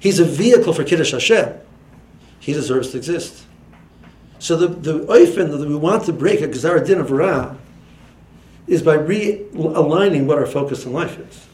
He's 0.00 0.18
a 0.18 0.24
vehicle 0.24 0.72
for 0.72 0.82
Kiddush 0.82 1.12
Hashem. 1.12 1.54
He 2.40 2.52
deserves 2.52 2.90
to 2.90 2.96
exist. 2.96 3.44
So 4.40 4.56
the, 4.56 4.66
the 4.66 5.06
oifen 5.06 5.56
that 5.56 5.68
we 5.68 5.76
want 5.76 6.02
to 6.06 6.12
break 6.12 6.40
a 6.40 6.48
Gzar 6.48 6.84
Din 6.84 6.98
of 6.98 7.12
Ra 7.12 7.54
is 8.66 8.82
by 8.82 8.96
realigning 8.96 10.26
what 10.26 10.36
our 10.36 10.46
focus 10.46 10.84
in 10.84 10.92
life 10.92 11.16
is. 11.16 11.46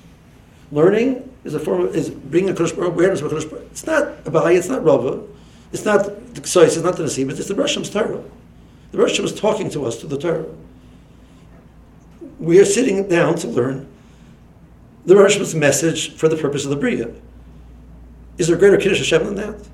Learning 0.70 1.30
is 1.44 1.52
a 1.52 1.60
form 1.60 1.82
of, 1.82 1.94
is 1.94 2.08
bringing 2.08 2.48
a 2.48 2.54
Kodesh 2.54 2.74
awareness 2.74 3.20
of 3.20 3.30
a 3.30 3.36
It's 3.66 3.84
not 3.84 4.24
Abai, 4.24 4.56
it's 4.56 4.70
not 4.70 4.82
Rava, 4.82 5.22
it's 5.70 5.84
not 5.84 6.06
the 6.34 6.40
Ksois, 6.40 6.64
it's 6.64 6.76
not 6.78 6.96
the 6.96 7.02
Nasib, 7.02 7.28
it's 7.28 7.46
the 7.46 7.54
Rosh 7.54 7.76
Torah. 7.90 8.24
The 8.92 8.96
Rosh 8.96 9.20
is 9.20 9.34
talking 9.34 9.68
to 9.68 9.84
us 9.84 10.00
through 10.00 10.08
the 10.08 10.18
Torah 10.18 10.46
we 12.42 12.58
are 12.58 12.64
sitting 12.64 13.06
down 13.08 13.36
to 13.36 13.46
learn 13.46 13.86
the 15.04 15.16
Rosh 15.16 15.54
message 15.54 16.14
for 16.14 16.28
the 16.28 16.36
purpose 16.36 16.64
of 16.64 16.70
the 16.70 16.76
Bria. 16.76 17.10
Is 18.38 18.46
there 18.46 18.56
a 18.56 18.58
greater 18.58 18.76
Kiddush 18.76 18.98
Hashem 18.98 19.24
than 19.24 19.34
that? 19.36 19.68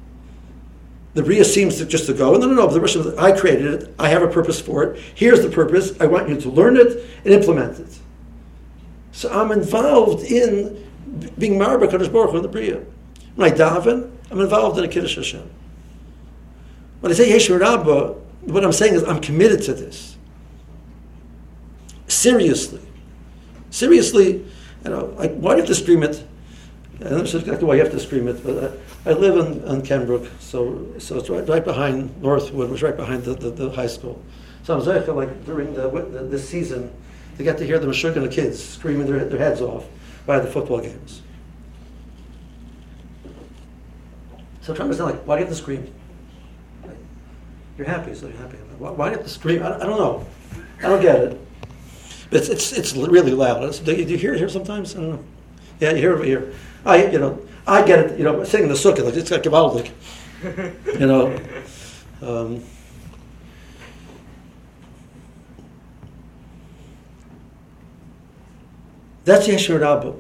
The 1.14 1.22
Bria 1.22 1.44
seems 1.44 1.76
to 1.78 1.86
just 1.86 2.06
to 2.06 2.14
go, 2.14 2.32
no, 2.32 2.46
no, 2.46 2.54
no, 2.54 2.66
the 2.66 2.80
Rosh 2.80 2.96
I 3.18 3.38
created 3.38 3.82
it, 3.82 3.94
I 3.98 4.08
have 4.08 4.22
a 4.22 4.28
purpose 4.28 4.60
for 4.60 4.84
it, 4.84 5.02
here's 5.14 5.42
the 5.42 5.50
purpose, 5.50 5.98
I 6.00 6.06
want 6.06 6.28
you 6.28 6.40
to 6.40 6.50
learn 6.50 6.76
it 6.76 7.04
and 7.24 7.34
implement 7.34 7.78
it. 7.78 7.98
So 9.12 9.28
I'm 9.30 9.50
involved 9.50 10.24
in 10.24 10.86
being 11.38 11.58
Marba 11.58 11.88
Kadosh 11.88 12.12
Baruch 12.12 12.34
in 12.34 12.42
the 12.42 12.48
Bria. 12.48 12.82
When 13.34 13.50
I 13.50 13.54
daven, 13.54 14.10
I'm 14.30 14.40
involved 14.40 14.78
in 14.78 14.84
a 14.84 14.88
Kiddush 14.88 15.16
Hashem. 15.16 15.48
When 17.00 17.12
I 17.12 17.14
say 17.14 17.30
Yehei 17.30 17.36
Shmei 17.36 17.60
Rabbah, 17.60 18.14
what 18.42 18.64
I'm 18.64 18.72
saying 18.72 18.94
is 18.94 19.04
I'm 19.04 19.20
committed 19.20 19.62
to 19.62 19.74
this. 19.74 20.16
Seriously. 22.06 22.80
Seriously, 23.70 24.44
you 24.88 24.96
know, 24.96 25.04
like, 25.18 25.34
why 25.34 25.50
do 25.50 25.56
you 25.56 25.62
have 25.62 25.68
to 25.68 25.74
scream 25.74 26.02
it? 26.02 26.24
And 27.00 27.10
that's 27.10 27.34
exactly 27.34 27.64
why 27.64 27.74
you 27.74 27.82
have 27.82 27.92
to 27.92 28.00
scream 28.00 28.26
it. 28.26 28.42
But 28.42 28.78
I, 29.04 29.10
I 29.10 29.12
live 29.12 29.36
in, 29.36 29.62
in 29.68 29.82
Kenbrook, 29.82 30.28
so 30.40 30.86
so 30.98 31.18
it's 31.18 31.28
right, 31.28 31.46
right 31.46 31.64
behind 31.64 32.20
Northwood, 32.22 32.70
which 32.70 32.78
is 32.78 32.82
right 32.82 32.96
behind 32.96 33.24
the, 33.24 33.34
the, 33.34 33.50
the 33.50 33.70
high 33.70 33.86
school. 33.86 34.22
So 34.62 34.74
I'm 34.74 34.80
zeicha, 34.80 35.14
like 35.14 35.44
during 35.44 35.74
the, 35.74 35.90
the, 35.90 36.22
this 36.24 36.48
season, 36.48 36.90
they 37.36 37.44
get 37.44 37.58
to 37.58 37.66
hear 37.66 37.78
the 37.78 37.86
Meshuggah 37.86 38.22
the 38.22 38.28
kids 38.28 38.62
screaming 38.62 39.06
their, 39.06 39.24
their 39.26 39.38
heads 39.38 39.60
off 39.60 39.86
by 40.26 40.40
the 40.40 40.48
football 40.48 40.80
games. 40.80 41.22
So 44.62 44.74
to 44.74 44.82
understand, 44.82 45.10
like, 45.10 45.26
why 45.26 45.36
do 45.36 45.40
you 45.40 45.46
have 45.46 45.54
to 45.54 45.62
scream? 45.62 45.92
You're 47.76 47.86
happy, 47.86 48.14
so 48.14 48.26
you're 48.26 48.36
happy. 48.38 48.56
Why, 48.78 48.90
why 48.90 49.06
do 49.06 49.12
you 49.12 49.16
have 49.18 49.26
to 49.26 49.32
scream? 49.32 49.62
I, 49.62 49.76
I 49.76 49.84
don't 49.84 49.98
know. 49.98 50.26
I 50.78 50.88
don't 50.88 51.02
get 51.02 51.20
it. 51.20 51.47
But 52.30 52.40
it's, 52.40 52.48
it's, 52.48 52.72
it's 52.72 52.94
really 52.94 53.32
loud. 53.32 53.64
It's, 53.64 53.78
do, 53.78 53.94
you, 53.94 54.04
do 54.04 54.12
you 54.12 54.18
hear 54.18 54.34
it 54.34 54.38
here 54.38 54.48
sometimes? 54.48 54.94
I 54.94 55.00
don't 55.00 55.10
know. 55.10 55.24
Yeah, 55.80 55.92
you 55.92 55.98
hear 55.98 56.20
it 56.20 56.26
here. 56.26 56.54
I, 56.84 57.06
you 57.06 57.18
know, 57.18 57.40
I 57.66 57.86
get 57.86 57.98
it, 57.98 58.18
you 58.18 58.24
know, 58.24 58.44
singing 58.44 58.68
the 58.68 58.74
sukkah, 58.74 59.04
like, 59.04 59.14
it's 59.14 59.30
like 59.30 59.42
gewaldig. 59.42 59.90
you 60.98 61.06
know. 61.06 61.38
Um, 62.20 62.62
that's 69.24 69.46
Yehei 69.46 69.54
Shmei 69.54 69.80
Rabbah. 69.80 70.12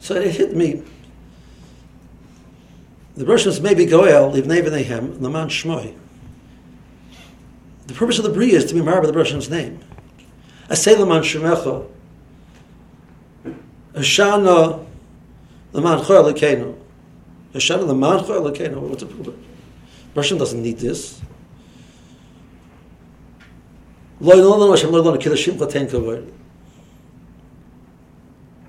So 0.00 0.14
it 0.14 0.34
hit 0.34 0.56
me. 0.56 0.82
The 3.16 3.26
Russians 3.26 3.60
may 3.60 3.74
be 3.74 3.86
Goel, 3.86 4.32
Livnei 4.32 4.62
V'neihem, 4.62 5.20
Laman 5.20 5.48
Shmoy. 5.48 5.94
The 7.86 7.94
purpose 7.94 8.18
of 8.18 8.24
the 8.24 8.30
Bria 8.30 8.56
is 8.56 8.66
to 8.66 8.74
be 8.74 8.82
married 8.82 9.02
by 9.02 9.06
the 9.06 9.12
Russian's 9.12 9.48
name. 9.48 9.80
I 10.68 10.74
say 10.74 10.96
Laman 10.96 11.22
Shemecha, 11.22 11.86
Hashana 13.94 14.84
Laman 15.72 15.98
Choy 16.00 16.32
Lekenu. 16.32 16.76
Hashana 17.54 17.86
Laman 17.86 18.24
Choy 18.24 18.50
Lekenu. 18.50 18.80
What's 18.80 19.02
the 19.02 19.08
problem? 19.08 19.42
Russian 20.14 20.38
doesn't 20.38 20.62
need 20.62 20.78
this. 20.78 21.20
Lo 24.20 24.34
Yolano 24.34 24.74
Hashem 24.74 24.90
Lo 24.90 25.02
Yolano 25.02 25.22
Kiddushim 25.22 25.58
Chatein 25.58 25.86
Kavod. 25.86 26.32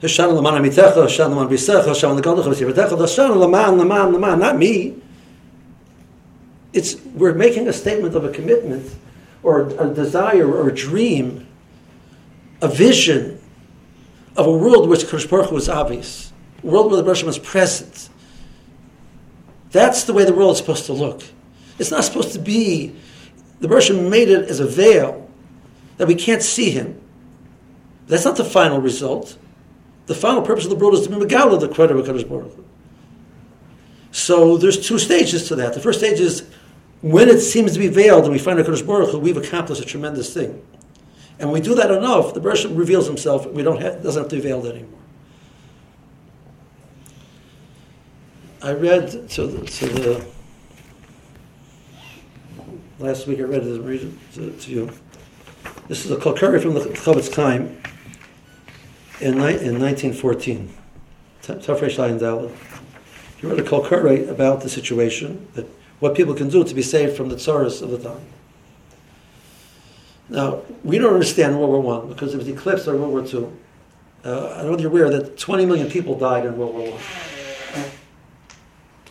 Hashem 0.01 0.29
Laman 0.29 0.61
Amitecha, 0.61 1.01
Hashem 1.01 1.29
Laman 1.31 1.47
Bisecha, 1.47 1.87
Hashem 1.87 2.09
Chavis 2.17 2.73
Yivatecha, 2.73 2.99
Hashem 2.99 3.31
Laman, 3.31 3.79
Laman, 3.79 4.13
Laman, 4.13 4.39
not 4.39 4.57
me. 4.57 4.95
It's, 6.73 6.95
we're 7.15 7.33
making 7.33 7.67
a 7.67 7.73
statement 7.73 8.13
of 8.13 8.23
a 8.23 8.29
commitment 8.29 8.93
or 9.41 9.69
a 9.79 9.91
desire 9.91 10.47
or 10.47 10.69
a 10.69 10.75
dream, 10.75 11.46
a 12.61 12.67
vision 12.67 13.39
of 14.35 14.45
a 14.45 14.51
world 14.51 14.89
which 14.89 15.01
Kodesh 15.01 15.29
Baruch 15.29 15.49
Hu 15.49 15.55
was 15.55 15.69
obvious, 15.69 16.31
a 16.63 16.67
world 16.67 16.87
where 16.91 16.97
the 16.97 17.03
Baruch 17.03 17.23
was 17.23 17.39
present. 17.39 18.09
That's 19.71 20.03
the 20.03 20.13
way 20.13 20.23
the 20.25 20.33
world 20.33 20.51
is 20.51 20.57
supposed 20.57 20.85
to 20.85 20.93
look. 20.93 21.23
It's 21.79 21.91
not 21.91 22.03
supposed 22.03 22.33
to 22.33 22.39
be, 22.39 22.95
the 23.59 23.67
Baruch 23.67 23.91
made 23.93 24.29
it 24.29 24.49
as 24.49 24.59
a 24.59 24.67
veil 24.67 25.29
that 25.97 26.07
we 26.07 26.15
can't 26.15 26.41
see 26.41 26.69
him. 26.69 27.01
That's 28.07 28.25
not 28.25 28.37
the 28.37 28.45
final 28.45 28.79
result. 28.79 29.37
The 30.05 30.15
final 30.15 30.41
purpose 30.41 30.63
of 30.63 30.69
the 30.69 30.77
world 30.77 30.93
is 30.93 31.05
to 31.05 31.09
be 31.09 31.15
Megala, 31.15 31.59
the 31.59 31.67
credit 31.67 31.97
of 31.97 32.05
Kodesh 32.05 32.27
Baruch 32.27 32.53
Hu. 32.55 32.63
So 34.11 34.57
there's 34.57 34.87
two 34.87 34.97
stages 34.97 35.47
to 35.49 35.55
that. 35.55 35.73
The 35.73 35.79
first 35.79 35.99
stage 35.99 36.19
is 36.19 36.47
when 37.01 37.27
it 37.27 37.39
seems 37.39 37.73
to 37.73 37.79
be 37.79 37.87
veiled 37.87 38.23
and 38.23 38.31
we 38.31 38.39
find 38.39 38.59
a 38.59 38.63
Kodesh 38.63 38.85
Baruch 38.85 39.11
Hu, 39.11 39.19
we've 39.19 39.37
accomplished 39.37 39.81
a 39.81 39.85
tremendous 39.85 40.33
thing. 40.33 40.65
And 41.39 41.51
when 41.51 41.61
we 41.61 41.65
do 41.65 41.75
that 41.75 41.91
enough, 41.91 42.33
the 42.33 42.39
Baruch 42.39 42.65
reveals 42.71 43.05
himself, 43.05 43.45
we 43.47 43.61
don't 43.61 43.81
have, 43.81 44.01
doesn't 44.01 44.23
have 44.23 44.29
to 44.29 44.35
be 44.37 44.41
veiled 44.41 44.65
anymore. 44.65 44.99
I 48.61 48.73
read 48.73 49.29
to 49.29 49.45
the, 49.45 49.65
to 49.65 49.85
the 49.87 50.25
last 52.99 53.27
week 53.27 53.39
I 53.39 53.43
read 53.43 53.63
it, 53.63 54.33
to, 54.33 54.51
to 54.51 54.71
you. 54.71 54.89
This 55.87 56.05
is 56.05 56.11
a 56.11 56.17
Kalkari 56.17 56.61
from 56.61 56.73
the 56.73 56.81
Chofetz 56.81 57.33
Chaim 57.33 57.81
in, 59.21 59.33
in 59.35 59.79
1914, 59.79 60.73
Tafresh 61.43 61.97
Ayin. 61.97 62.51
He 63.39 63.47
wrote 63.47 63.59
a 63.59 63.63
Kalkari 63.63 64.27
about 64.27 64.61
the 64.61 64.69
situation, 64.69 65.47
that 65.53 65.67
what 65.99 66.15
people 66.15 66.33
can 66.33 66.49
do 66.49 66.63
to 66.63 66.75
be 66.75 66.81
saved 66.81 67.15
from 67.15 67.29
the 67.29 67.35
tsaras 67.35 67.81
of 67.81 67.91
the 67.91 67.99
time. 67.99 68.25
Now, 70.29 70.61
we 70.83 70.97
don't 70.97 71.13
understand 71.13 71.57
World 71.57 71.71
War 71.71 71.81
One 71.81 72.09
because 72.09 72.33
it 72.33 72.37
was 72.37 72.47
eclipsed 72.47 72.85
by 72.85 72.93
World 72.93 73.11
War 73.11 73.25
Two. 73.25 73.55
Uh, 74.25 74.53
I 74.53 74.57
don't 74.57 74.67
know 74.67 74.73
if 74.73 74.81
you're 74.81 74.91
aware 74.91 75.09
that 75.09 75.37
20 75.37 75.65
million 75.65 75.89
people 75.89 76.17
died 76.17 76.45
in 76.45 76.57
World 76.57 76.73
War 76.73 76.91
One. 76.91 77.01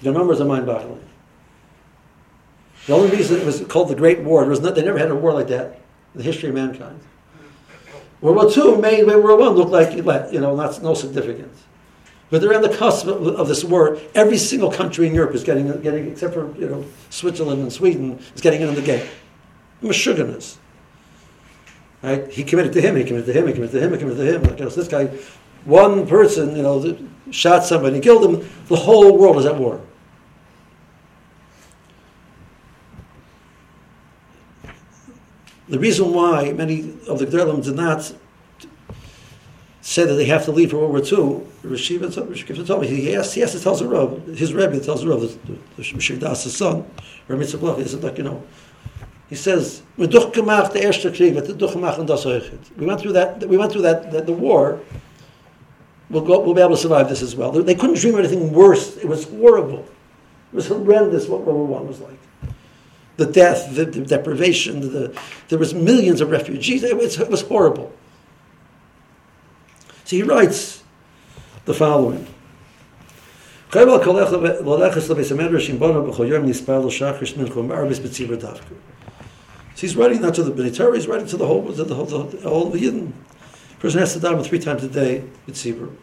The 0.02 0.12
numbers 0.12 0.40
are 0.40 0.44
mind-boggling. 0.44 1.02
The 2.86 2.92
only 2.92 3.16
reason 3.16 3.40
it 3.40 3.46
was 3.46 3.62
called 3.62 3.88
the 3.88 3.94
Great 3.94 4.20
War, 4.20 4.44
was 4.44 4.60
not, 4.60 4.74
they 4.74 4.84
never 4.84 4.98
had 4.98 5.10
a 5.10 5.14
war 5.14 5.32
like 5.32 5.48
that 5.48 5.80
in 6.14 6.18
the 6.18 6.22
history 6.22 6.50
of 6.50 6.54
mankind. 6.54 7.00
World 8.20 8.36
War 8.36 8.74
II 8.74 8.80
made 8.80 9.06
World 9.06 9.22
War 9.22 9.36
One 9.36 9.52
look 9.54 9.70
like 9.70 9.92
you 10.32 10.40
know 10.40 10.54
not 10.54 10.82
no 10.82 10.94
significance. 10.94 11.62
But 12.28 12.40
they're 12.40 12.54
on 12.54 12.62
the 12.62 12.76
cusp 12.76 13.06
of, 13.06 13.24
of, 13.24 13.46
this 13.46 13.62
war. 13.62 13.98
Every 14.12 14.36
single 14.36 14.72
country 14.72 15.06
in 15.06 15.14
Europe 15.14 15.32
is 15.36 15.44
getting, 15.44 15.80
getting, 15.80 16.10
except 16.10 16.34
for 16.34 16.52
you 16.58 16.68
know 16.68 16.84
Switzerland 17.08 17.62
and 17.62 17.72
Sweden, 17.72 18.18
is 18.34 18.40
getting 18.40 18.62
in 18.62 18.74
the 18.74 18.82
game. 18.82 19.06
Meshuggahs. 19.82 20.56
Right? 22.02 22.28
He 22.28 22.44
committed 22.44 22.72
to 22.74 22.80
him. 22.80 22.96
He 22.96 23.04
committed 23.04 23.26
to 23.26 23.32
him. 23.32 23.46
He 23.48 23.54
committed 23.54 23.72
to 23.72 23.84
him. 23.84 23.92
He 23.92 23.98
committed 23.98 24.18
to 24.18 24.34
him. 24.34 24.42
Like, 24.42 24.58
you 24.58 24.64
know, 24.64 24.70
this 24.70 24.88
guy, 24.88 25.06
one 25.64 26.06
person, 26.06 26.54
you 26.54 26.62
know, 26.62 26.96
shot 27.30 27.64
somebody, 27.64 28.00
killed 28.00 28.24
him. 28.24 28.48
The 28.68 28.76
whole 28.76 29.18
world 29.18 29.38
is 29.38 29.46
at 29.46 29.56
war. 29.56 29.80
The 35.68 35.78
reason 35.80 36.12
why 36.12 36.52
many 36.52 36.94
of 37.08 37.18
the 37.18 37.26
Gedolim 37.26 37.64
did 37.64 37.74
not 37.74 38.14
say 39.80 40.04
that 40.04 40.14
they 40.14 40.24
have 40.26 40.44
to 40.44 40.52
leave 40.52 40.70
for 40.70 40.78
World 40.78 40.90
War 40.92 41.00
II, 41.00 41.46
Rashiva 41.62 42.66
told 42.66 42.82
me, 42.82 42.88
he 42.88 43.12
has, 43.12 43.32
he 43.34 43.40
has 43.40 43.52
to 43.52 43.60
tell 43.60 43.76
Rav, 43.76 44.26
his 44.26 44.52
Rebbe 44.52 44.78
tells 44.80 45.04
the 45.04 45.16
the, 45.16 45.26
the, 45.76 45.92
the 45.92 46.16
Das' 46.18 46.56
son, 46.56 46.84
Rabbi 47.28 47.42
Tzibloch, 47.42 47.78
he 47.78 47.84
said, 47.86 48.02
like, 48.02 48.18
you 48.18 48.24
know, 48.24 48.42
he 49.28 49.34
says, 49.34 49.82
We 49.96 50.06
went 52.86 53.00
through 53.00 53.12
that, 53.12 53.48
we 53.48 53.56
went 53.56 53.72
through 53.72 53.82
that, 53.82 54.12
that 54.12 54.26
the 54.26 54.32
war, 54.32 54.80
we'll, 56.10 56.24
go, 56.24 56.38
we'll 56.40 56.54
be 56.54 56.60
able 56.60 56.76
to 56.76 56.80
survive 56.80 57.08
this 57.08 57.22
as 57.22 57.34
well. 57.34 57.50
They 57.50 57.74
couldn't 57.74 57.96
dream 57.96 58.14
of 58.14 58.20
anything 58.20 58.52
worse. 58.52 58.96
It 58.96 59.06
was 59.06 59.28
horrible. 59.28 59.80
It 60.52 60.54
was 60.54 60.68
horrendous 60.68 61.26
what 61.28 61.42
World 61.42 61.68
War 61.68 61.80
I 61.80 61.82
was 61.82 62.00
like 62.00 62.18
the 63.16 63.26
death, 63.26 63.74
the, 63.74 63.84
the 63.86 64.02
deprivation, 64.02 64.80
the, 64.80 65.18
there 65.48 65.58
was 65.58 65.74
millions 65.74 66.20
of 66.20 66.30
refugees. 66.30 66.82
It 66.82 66.96
was, 66.96 67.18
it 67.18 67.30
was 67.30 67.42
horrible. 67.42 67.92
So 70.04 70.16
he 70.16 70.22
writes 70.22 70.84
the 71.64 71.74
following. 71.74 72.26
So 79.76 79.82
he's 79.82 79.94
writing 79.94 80.22
not 80.22 80.34
to 80.36 80.42
the 80.42 80.70
Torah, 80.70 80.96
he's 80.96 81.06
writing 81.06 81.26
to 81.26 81.36
the 81.36 81.46
whole, 81.46 81.70
to 81.70 81.84
the 81.84 81.94
whole, 81.94 82.06
the 82.06 82.48
whole 82.48 82.70
the 82.70 82.78
Yidden. 82.78 83.12
person 83.78 84.00
has 84.00 84.14
to 84.14 84.18
daven 84.18 84.42
three 84.42 84.58
times 84.58 84.82
a 84.82 84.88
day 84.88 85.22
with 85.44 85.54
Tzibur. 85.54 85.94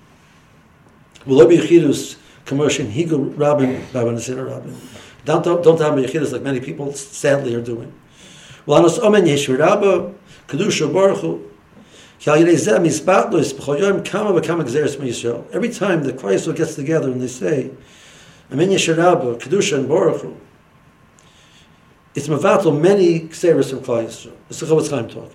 Will 1.26 1.48
be 1.48 1.58
chidus 1.58 2.18
commercial 2.46 2.86
higu 2.86 3.36
rabin 3.36 3.84
rabin 3.92 4.18
rabin. 4.46 4.78
Don't, 5.26 5.44
don't, 5.44 5.80
have 5.80 5.96
Yechidus 5.96 6.32
like 6.34 6.44
many 6.44 6.60
people 6.60 6.94
sadly 6.94 7.56
are 7.56 7.62
doing. 7.62 7.92
Lanos 8.68 9.00
omen 9.00 9.24
Yehei 9.24 9.44
Shmei 9.44 9.58
Rabba, 9.58 10.14
Kedusha 10.48 10.94
Baruch 10.94 11.22
Hu, 11.22 11.50
Every 12.26 12.56
time 15.70 16.04
the 16.04 16.14
Christ 16.14 16.56
gets 16.56 16.76
together 16.76 17.12
and 17.12 17.20
they 17.22 17.28
say, 17.28 17.72
Amen 18.52 18.70
Yeshua 18.70 19.42
Kedusha 19.42 19.80
and 19.80 19.90
Baruch 19.90 20.22
Hu, 20.22 20.38
it's 22.16 22.28
mavatal 22.28 22.80
many 22.80 23.22
kseres 23.22 23.70
from 23.70 23.80
Klal 23.80 24.06
Yisrael. 24.06 24.34
It's 24.50 24.60
the 24.60 24.66
Chofetz 24.66 24.90
Chaim 24.90 25.10
talk. 25.10 25.32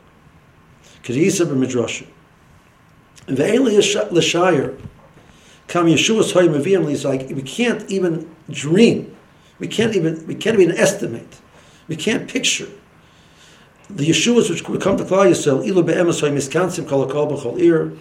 Kedisa 1.03 1.47
b'midrashim. 1.47 2.07
And 3.27 3.37
ve'en 3.37 3.65
l'shayir, 3.65 4.81
kam 5.67 5.87
Yeshua's 5.87 6.33
hoy 6.33 6.49
meviyim 6.49 7.05
like, 7.05 7.29
we 7.29 7.43
can't 7.43 7.91
even 7.91 8.29
dream, 8.51 9.15
we 9.59 9.69
can't 9.69 9.95
even, 9.95 10.27
we 10.27 10.35
can't 10.35 10.59
even 10.59 10.77
estimate, 10.77 11.41
we 11.89 11.97
can't 11.97 12.29
picture 12.29 12.69
the 13.91 14.07
Yeshuas 14.09 14.51
which 14.51 14.69
would 14.69 14.81
come 14.81 14.97
to 14.99 15.05
Klal 15.05 15.31
Yisrael, 15.31 15.67
ilu 15.67 15.83
be'emes 15.83 16.21
hoy 16.21 16.31
miskansim 16.31 16.87
kol 16.87 17.07
akol 17.07 17.31
b'chol 17.31 17.59
ir, 17.59 17.93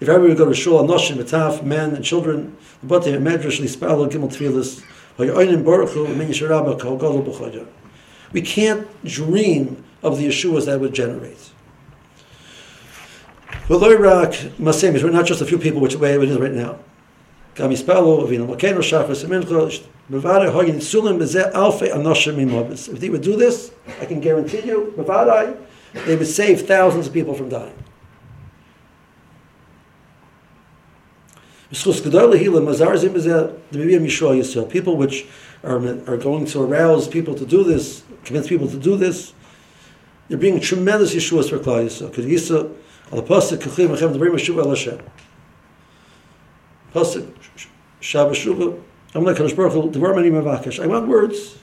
if 0.00 0.08
everyone 0.08 0.30
would 0.30 0.38
go 0.38 0.44
to 0.44 0.54
shul, 0.54 0.82
anoshim, 0.82 1.16
betaf, 1.16 1.62
men 1.62 1.94
and 1.94 2.04
children, 2.04 2.56
but 2.82 3.04
they 3.04 3.12
medrash, 3.12 3.60
lispalo, 3.60 4.08
gimel 4.08 4.30
tfilis, 4.30 4.84
hoy 5.16 5.26
oinim 5.28 5.64
baruch 5.64 5.90
hu, 5.90 6.06
min 6.06 6.28
yisharabah, 6.28 6.78
kol 6.80 6.98
godol 6.98 7.24
b'chodja. 7.24 7.66
We 8.34 8.42
can't 8.42 8.86
dream 9.04 9.82
of 10.02 10.18
the 10.18 10.26
Yeshuas 10.26 10.66
that 10.66 10.80
would 10.80 10.92
generate. 10.92 11.52
We're 13.68 13.78
not 15.10 15.24
just 15.24 15.40
a 15.40 15.46
few 15.46 15.56
people, 15.56 15.80
which 15.80 15.94
way 15.94 16.14
it 16.14 16.22
is 16.24 16.36
right 16.36 16.52
now. 16.52 16.80
If 17.56 17.86
they 23.00 23.08
would 23.08 23.22
do 23.22 23.36
this, 23.36 23.70
I 24.00 24.04
can 24.04 24.20
guarantee 24.20 24.62
you, 24.66 24.92
they 26.06 26.16
would 26.16 26.26
save 26.26 26.62
thousands 26.66 27.06
of 27.06 27.12
people 27.12 27.34
from 27.34 27.48
dying. 27.48 27.84
People 34.68 34.96
which 34.96 35.26
are, 35.64 36.12
are 36.12 36.16
going 36.16 36.46
to 36.46 36.62
arouse 36.62 37.08
people 37.08 37.34
to 37.34 37.46
do 37.46 37.64
this, 37.64 38.02
convince 38.24 38.48
people 38.48 38.68
to 38.68 38.76
do 38.76 38.96
this, 38.96 39.32
they're 40.28 40.38
bringing 40.38 40.60
tremendous 40.60 41.14
Yeshuas 41.14 41.50
for 41.50 41.58
Klal 41.58 41.84
Yisrael. 41.84 42.10
Because 42.10 42.24
Yisrael, 42.26 42.74
al 43.12 43.22
pasuk 43.22 43.58
kachim 43.58 43.88
achem 43.88 44.12
the 44.12 44.18
bring 44.18 44.32
Yeshua 44.32 44.64
el 44.64 44.70
Hashem. 44.70 45.00
Pasuk 46.94 47.32
Shabbat 48.00 48.32
Shuvah. 48.32 48.80
I'm 49.14 49.24
like 49.24 49.36
Kadosh 49.36 49.56
Baruch 49.56 49.72
Hu. 49.72 49.90
Devar 49.90 50.14
many 50.14 50.30
mavakesh. 50.30 50.82
I 50.82 50.86
want 50.86 51.08
words. 51.08 51.58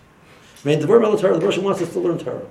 Mean, 0.64 0.80
Devar 0.80 1.00
Mel 1.00 1.18
Torah. 1.18 1.38
The 1.38 1.46
Russian 1.46 1.64
wants 1.64 1.82
us 1.82 1.92
to 1.94 2.00
learn 2.00 2.18
Torah. 2.18 2.46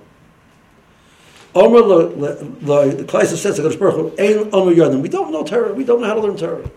Omer 1.55 1.81
the 1.81 3.05
Klal 3.05 3.27
says 3.27 3.57
to 3.57 3.63
Kadosh 3.63 3.79
Baruch 3.79 3.95
Hu, 3.95 4.23
Ein 4.23 4.51
Omer 4.53 4.73
Yodim. 4.73 5.03
We 5.03 5.09
don't 5.09 5.33
know 5.33 5.45
Torah. 5.45 5.73
We 5.73 5.85
don't 5.85 6.01
know 6.01 6.07
how 6.07 6.15
to 6.15 6.21
learn 6.21 6.37
Torah. 6.37 6.71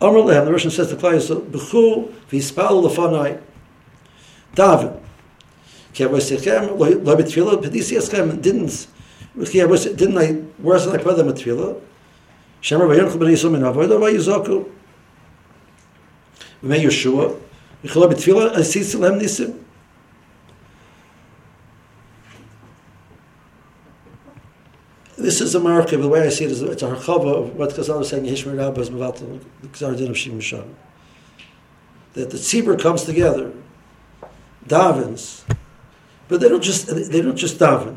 Omer 0.00 0.18
lehem. 0.18 0.44
The 0.44 0.52
Russian 0.52 0.70
says 0.70 0.88
to 0.88 0.96
Klal 0.96 1.14
Yisrael, 1.14 1.42
B'chu 1.42 2.12
v'yispal 2.30 2.82
lefanai. 2.86 3.40
Eschem 7.92 8.42
didn't 8.42 8.88
didn't 9.96 10.18
I 10.18 10.24
I 10.24 10.98
put 10.98 11.16
them 11.16 11.32
tefillah? 11.32 11.80
Yeshua 16.62 17.40
asis 18.56 18.94
nisim. 18.94 19.62
This 25.18 25.40
is 25.40 25.54
a 25.54 25.60
marker, 25.60 25.96
the 25.96 26.08
way 26.08 26.26
I 26.26 26.28
see 26.28 26.44
it 26.44 26.50
is 26.50 26.60
it's 26.60 26.82
a 26.82 26.88
harchava 26.88 27.36
of 27.36 27.56
what 27.56 27.70
Chazal 27.70 28.02
is 28.02 28.08
saying, 28.08 28.24
Hishmer 28.24 28.56
Rabba 28.56 28.82
is 28.82 28.90
Mavat, 28.90 29.40
the 29.62 29.96
Din 29.96 30.10
of 30.10 30.16
Shim 30.16 30.66
That 32.12 32.30
the 32.30 32.36
tzibur 32.36 32.78
comes 32.78 33.04
together, 33.04 33.50
davens, 34.68 35.44
but 36.28 36.40
they 36.40 36.48
don't 36.48 36.62
just 36.62 36.86
they 36.86 37.22
don't 37.22 37.36
just 37.36 37.58
daven. 37.58 37.96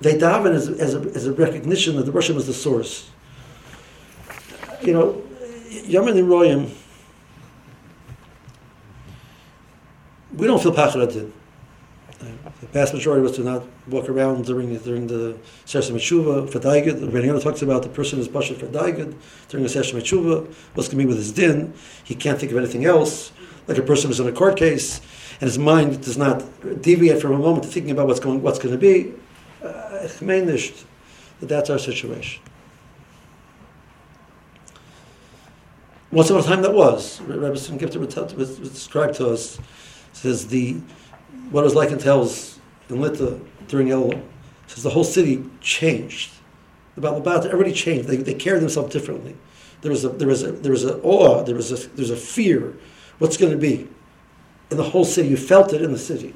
They 0.00 0.16
daven 0.16 0.54
as, 0.54 0.68
as, 0.68 0.94
a, 0.94 1.00
as 1.00 1.26
a 1.26 1.32
recognition 1.32 1.96
that 1.96 2.04
the 2.04 2.12
Russian 2.12 2.36
is 2.36 2.46
the 2.46 2.54
source. 2.54 3.10
You 4.82 4.92
know, 4.92 5.22
Yamin 5.70 6.14
Royim, 6.24 6.72
we 10.36 10.46
don't 10.46 10.62
feel 10.62 10.72
pachad 10.72 11.32
The 12.20 12.66
vast 12.68 12.94
majority 12.94 13.24
of 13.24 13.30
us 13.30 13.36
do 13.36 13.42
not 13.42 13.64
walk 13.88 14.08
around 14.08 14.44
during 14.44 14.76
during 14.78 15.08
the 15.08 15.30
of 15.30 15.40
Tshuva 15.66 16.48
for 16.48 16.60
Daigid. 16.60 17.00
The 17.00 17.08
Rebbeinu 17.08 17.42
talks 17.42 17.62
about 17.62 17.82
the 17.82 17.88
person 17.88 18.20
is 18.20 18.28
bashar 18.28 18.56
for 18.56 18.66
Daigid 18.66 19.16
during 19.48 19.66
the 19.66 19.78
of 19.78 20.04
Tshuva. 20.04 20.46
What's 20.74 20.88
going 20.88 20.90
to 20.90 20.96
be 20.96 21.06
with 21.06 21.16
his 21.16 21.32
din? 21.32 21.74
He 22.04 22.14
can't 22.14 22.38
think 22.38 22.52
of 22.52 22.58
anything 22.58 22.84
else. 22.84 23.32
Like 23.66 23.78
a 23.78 23.82
person 23.82 24.08
who's 24.08 24.20
in 24.20 24.28
a 24.28 24.32
court 24.32 24.56
case 24.56 25.00
and 25.40 25.48
his 25.48 25.58
mind 25.58 26.02
does 26.02 26.16
not 26.16 26.42
deviate 26.82 27.20
from 27.20 27.32
a 27.32 27.38
moment 27.38 27.64
to 27.64 27.70
thinking 27.70 27.92
about 27.92 28.06
what's 28.06 28.20
going 28.20 28.42
what's 28.42 28.58
going 28.58 28.74
to 28.74 28.78
be. 28.78 29.14
Uh, 29.62 30.06
that 31.40 31.48
that's 31.48 31.70
our 31.70 31.78
situation. 31.78 32.42
Once 36.10 36.30
upon 36.30 36.42
a 36.42 36.46
time, 36.46 36.62
that 36.62 36.72
was. 36.72 37.20
Rabbi 37.20 37.54
Sim 37.56 37.78
Gifter 37.78 37.98
was 38.34 38.58
described 38.58 39.14
to 39.16 39.28
us. 39.28 39.58
Says 40.12 40.48
the 40.48 40.80
what 41.50 41.60
it 41.60 41.64
was 41.64 41.74
like 41.74 41.90
in 41.90 41.98
Telz 41.98 42.58
in 42.88 43.00
Lita 43.00 43.38
during 43.68 43.90
El. 43.90 44.12
Says 44.66 44.82
the 44.82 44.90
whole 44.90 45.04
city 45.04 45.44
changed. 45.60 46.32
About 46.96 47.18
about 47.18 47.46
everybody 47.46 47.72
changed. 47.72 48.08
They, 48.08 48.16
they 48.16 48.34
carried 48.34 48.62
themselves 48.62 48.92
differently. 48.92 49.36
There 49.82 49.90
was 49.90 50.04
a 50.04 50.08
there 50.08 50.28
was 50.28 50.42
a 50.42 50.52
there 50.52 50.72
was 50.72 50.84
a 50.84 50.98
awe. 51.02 51.44
There 51.44 51.54
was 51.54 51.70
a 51.70 51.88
there's 51.90 52.10
a 52.10 52.16
fear. 52.16 52.76
What's 53.18 53.36
going 53.36 53.52
to 53.52 53.58
be? 53.58 53.88
In 54.70 54.76
the 54.76 54.84
whole 54.84 55.04
city, 55.04 55.28
you 55.28 55.36
felt 55.36 55.72
it 55.72 55.82
in 55.82 55.92
the 55.92 55.98
city. 55.98 56.34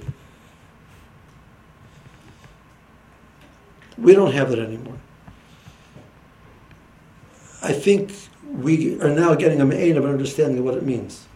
We 3.99 4.15
don't 4.15 4.33
have 4.33 4.51
that 4.51 4.59
anymore. 4.59 4.99
I 7.63 7.73
think 7.73 8.13
we 8.45 9.01
are 9.01 9.11
now 9.11 9.35
getting 9.35 9.61
a 9.61 9.67
main 9.67 9.97
of 9.97 10.05
an 10.05 10.11
understanding 10.11 10.59
of 10.59 10.65
what 10.65 10.75
it 10.75 10.83
means. 10.83 11.27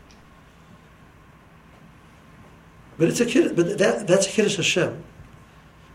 But 2.99 3.09
it's 3.09 3.21
a 3.21 3.27
kid, 3.27 3.55
but 3.55 3.79
that, 3.79 4.07
that's 4.07 4.27
a 4.27 4.31
kiddush 4.31 4.57
Hashem. 4.57 5.03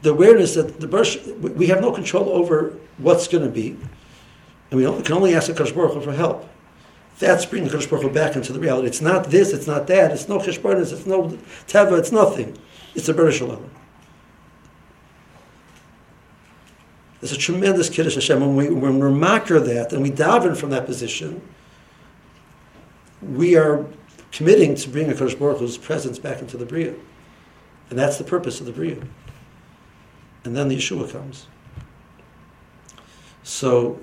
The 0.04 0.12
awareness 0.12 0.56
that 0.56 0.80
the 0.80 1.52
we 1.56 1.68
have 1.68 1.82
no 1.82 1.92
control 1.92 2.30
over 2.30 2.76
what's 2.98 3.28
going 3.28 3.44
to 3.44 3.50
be, 3.50 3.78
and 4.70 4.80
we, 4.80 5.04
can 5.04 5.14
only 5.14 5.36
ask 5.36 5.48
the 5.48 5.54
Baruch 5.54 5.94
Hu 5.94 6.02
for 6.02 6.14
help. 6.14 6.48
That's 7.22 7.46
bringing 7.46 7.70
Kadosh 7.70 7.88
Baruch 7.88 8.04
Hu 8.04 8.10
back 8.10 8.36
into 8.36 8.52
the 8.52 8.60
reality. 8.60 8.88
It's 8.88 9.00
not 9.00 9.26
this, 9.26 9.54
it's 9.54 9.68
not 9.68 9.86
that, 9.86 10.12
it's 10.12 10.28
no 10.28 10.40
cheshbonis, 10.40 10.92
it's 10.92 11.06
no 11.06 11.38
teva, 11.68 12.00
it's 12.00 12.12
nothing. 12.12 12.58
It's 12.96 13.08
a 13.10 13.14
Beresh 13.14 13.34
Shalom. 13.34 13.70
There's 17.20 17.32
a 17.32 17.38
tremendous 17.38 17.92
Kiddush 17.92 18.16
Hashem. 18.16 18.40
When 18.40 18.56
we, 18.56 18.70
when 18.70 18.98
we're 18.98 19.12
makar 19.12 19.60
that 19.60 19.94
and 19.94 20.02
we 20.02 20.10
daven 20.10 20.58
from 20.58 20.72
that 20.72 20.88
position, 20.88 21.48
we 23.22 23.56
are 23.56 23.86
committing 24.32 24.74
to 24.74 24.90
bring 24.90 25.12
a 25.12 25.14
Kadosh 25.14 25.38
Baruch 25.38 25.60
Hu's 25.60 25.78
presence 25.78 26.18
back 26.18 26.42
into 26.42 26.58
the 26.58 26.66
Bria. 26.66 26.96
And 27.92 28.00
that's 28.00 28.18
the 28.18 28.24
purpose 28.24 28.60
of 28.60 28.66
the 28.66 28.72
Bria. 28.72 28.98
And 30.44 30.58
then 30.58 30.70
the 30.70 30.76
Yeshua 30.76 31.12
comes. 31.12 31.46
So, 33.44 34.00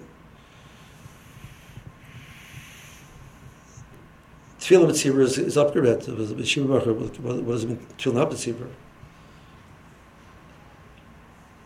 Tefillah 4.68 4.90
B'tzibur 4.90 5.22
is, 5.22 5.38
is 5.38 5.57
upgraded. 5.57 6.07
What 7.22 7.46
does 7.46 7.64
it 7.64 7.68
mean? 7.68 7.87
Tefillah 7.96 8.31
B'tzibur. 8.31 8.68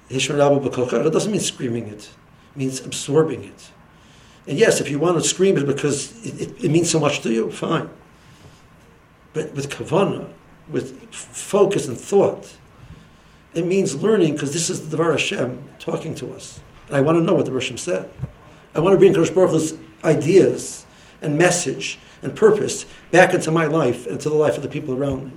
It 0.08 1.12
doesn't 1.12 1.32
mean 1.32 1.40
screaming 1.40 1.88
it. 1.88 2.10
It 2.54 2.56
means 2.56 2.80
absorbing 2.80 3.42
it. 3.42 3.70
And 4.46 4.56
yes, 4.56 4.80
if 4.80 4.88
you 4.88 5.00
want 5.00 5.20
to 5.20 5.28
scream 5.28 5.56
it 5.56 5.66
because 5.66 6.12
it, 6.24 6.40
it, 6.40 6.64
it 6.64 6.70
means 6.70 6.90
so 6.90 7.00
much 7.00 7.20
to 7.22 7.32
you, 7.32 7.50
fine. 7.50 7.88
But 9.32 9.52
with 9.54 9.70
kavana, 9.70 10.28
with 10.68 11.02
focus 11.12 11.88
and 11.88 11.98
thought, 11.98 12.56
it 13.54 13.66
means 13.66 13.96
learning 13.96 14.34
because 14.34 14.52
this 14.52 14.70
is 14.70 14.82
the 14.82 14.96
Devar 14.96 15.12
Hashem 15.12 15.70
talking 15.78 16.14
to 16.16 16.32
us. 16.34 16.60
And 16.86 16.96
I 16.96 17.00
want 17.00 17.18
to 17.18 17.22
know 17.22 17.34
what 17.34 17.46
the 17.46 17.52
Hashem 17.52 17.78
said. 17.78 18.10
I 18.74 18.80
want 18.80 18.94
to 18.94 18.98
bring 18.98 19.12
Kadosh 19.12 19.34
Baruch 19.34 19.50
Hu's 19.50 19.74
ideas 20.04 20.86
and 21.20 21.36
message 21.38 21.98
and 22.22 22.34
purpose 22.34 22.86
back 23.10 23.34
into 23.34 23.50
my 23.50 23.66
life 23.66 24.06
and 24.06 24.20
to 24.20 24.28
the 24.28 24.34
life 24.34 24.56
of 24.56 24.62
the 24.62 24.68
people 24.68 24.94
around 24.94 25.26
me. 25.26 25.32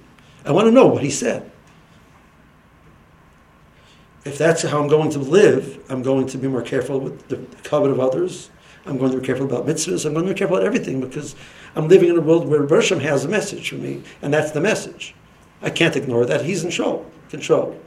I 0.46 0.52
want 0.52 0.68
to 0.68 0.72
know 0.72 0.88
what 0.88 1.04
he 1.04 1.10
said 1.10 1.52
if 4.26 4.40
that's 4.40 4.64
how 4.64 4.82
I'm 4.82 4.88
going 4.88 5.12
to 5.12 5.20
live, 5.20 5.80
I'm 5.88 6.02
going 6.02 6.26
to 6.28 6.38
be 6.40 6.48
more 6.48 6.64
careful 6.64 7.00
with 7.00 7.28
the 7.28 7.38
covet 7.64 7.92
of 7.92 8.00
others. 8.00 8.50
I'm 8.88 8.98
going 8.98 9.12
to 9.12 9.20
be 9.20 9.26
careful 9.26 9.46
about 9.46 9.68
mitzvahs. 9.68 10.06
I'm 10.06 10.14
going 10.14 10.26
to 10.26 10.34
be 10.34 10.38
careful 10.38 10.58
about 10.58 10.66
everything 10.66 11.00
because 11.00 11.36
I'm 11.76 11.88
living 11.88 12.10
in 12.10 12.18
a 12.18 12.22
world 12.22 12.48
where 12.48 12.64
Bershom 12.64 13.00
has 13.00 13.24
a 13.24 13.30
message 13.30 13.70
for 13.70 13.76
me, 13.76 14.04
and 14.22 14.34
that's 14.34 14.52
the 14.52 14.62
message. 14.62 15.16
I 15.62 15.70
can't 15.70 15.96
ignore 15.96 16.26
that. 16.26 16.44
He's 16.44 16.64
in 16.64 16.70
control. 16.70 17.06
control. 17.30 17.80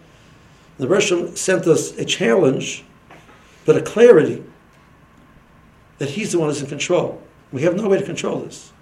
The 0.78 0.86
Bershom 0.86 1.34
sent 1.36 1.66
us 1.66 1.96
a 1.98 2.04
challenge, 2.04 2.84
but 3.64 3.76
a 3.76 3.82
clarity 3.82 4.44
that 5.98 6.10
he's 6.10 6.32
the 6.32 6.38
one 6.38 6.48
who's 6.48 6.62
in 6.62 6.68
control. 6.68 7.20
We 7.50 7.62
have 7.62 7.74
no 7.74 7.88
way 7.88 7.98
to 7.98 8.04
control 8.04 8.40
this 8.40 8.72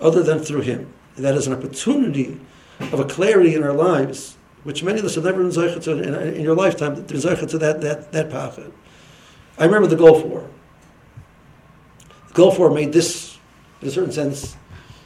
other 0.00 0.22
than 0.22 0.38
through 0.38 0.62
him. 0.62 0.92
And 1.16 1.24
that 1.24 1.34
is 1.34 1.46
an 1.46 1.52
opportunity 1.52 2.40
of 2.80 3.00
a 3.00 3.04
clarity 3.04 3.54
in 3.54 3.62
our 3.62 3.72
lives 3.72 4.36
which 4.66 4.82
many 4.82 4.98
of 4.98 5.04
us 5.04 5.14
have 5.14 5.22
never 5.22 5.38
been 5.38 5.52
zeicha 5.52 5.80
to 5.84 5.92
in, 5.92 6.34
in, 6.34 6.42
your 6.42 6.56
lifetime, 6.56 6.94
been 6.96 7.04
zeicha 7.18 7.48
to 7.48 7.56
that, 7.56 7.80
that, 7.82 8.10
that 8.10 8.28
pachad. 8.28 8.72
I 9.58 9.64
remember 9.64 9.86
the 9.86 9.94
Gulf 9.94 10.24
War. 10.24 10.50
The 12.28 12.34
Gulf 12.34 12.58
War 12.58 12.68
made 12.68 12.92
this, 12.92 13.38
in 13.80 13.86
a 13.86 13.90
certain 13.92 14.10
sense, 14.10 14.56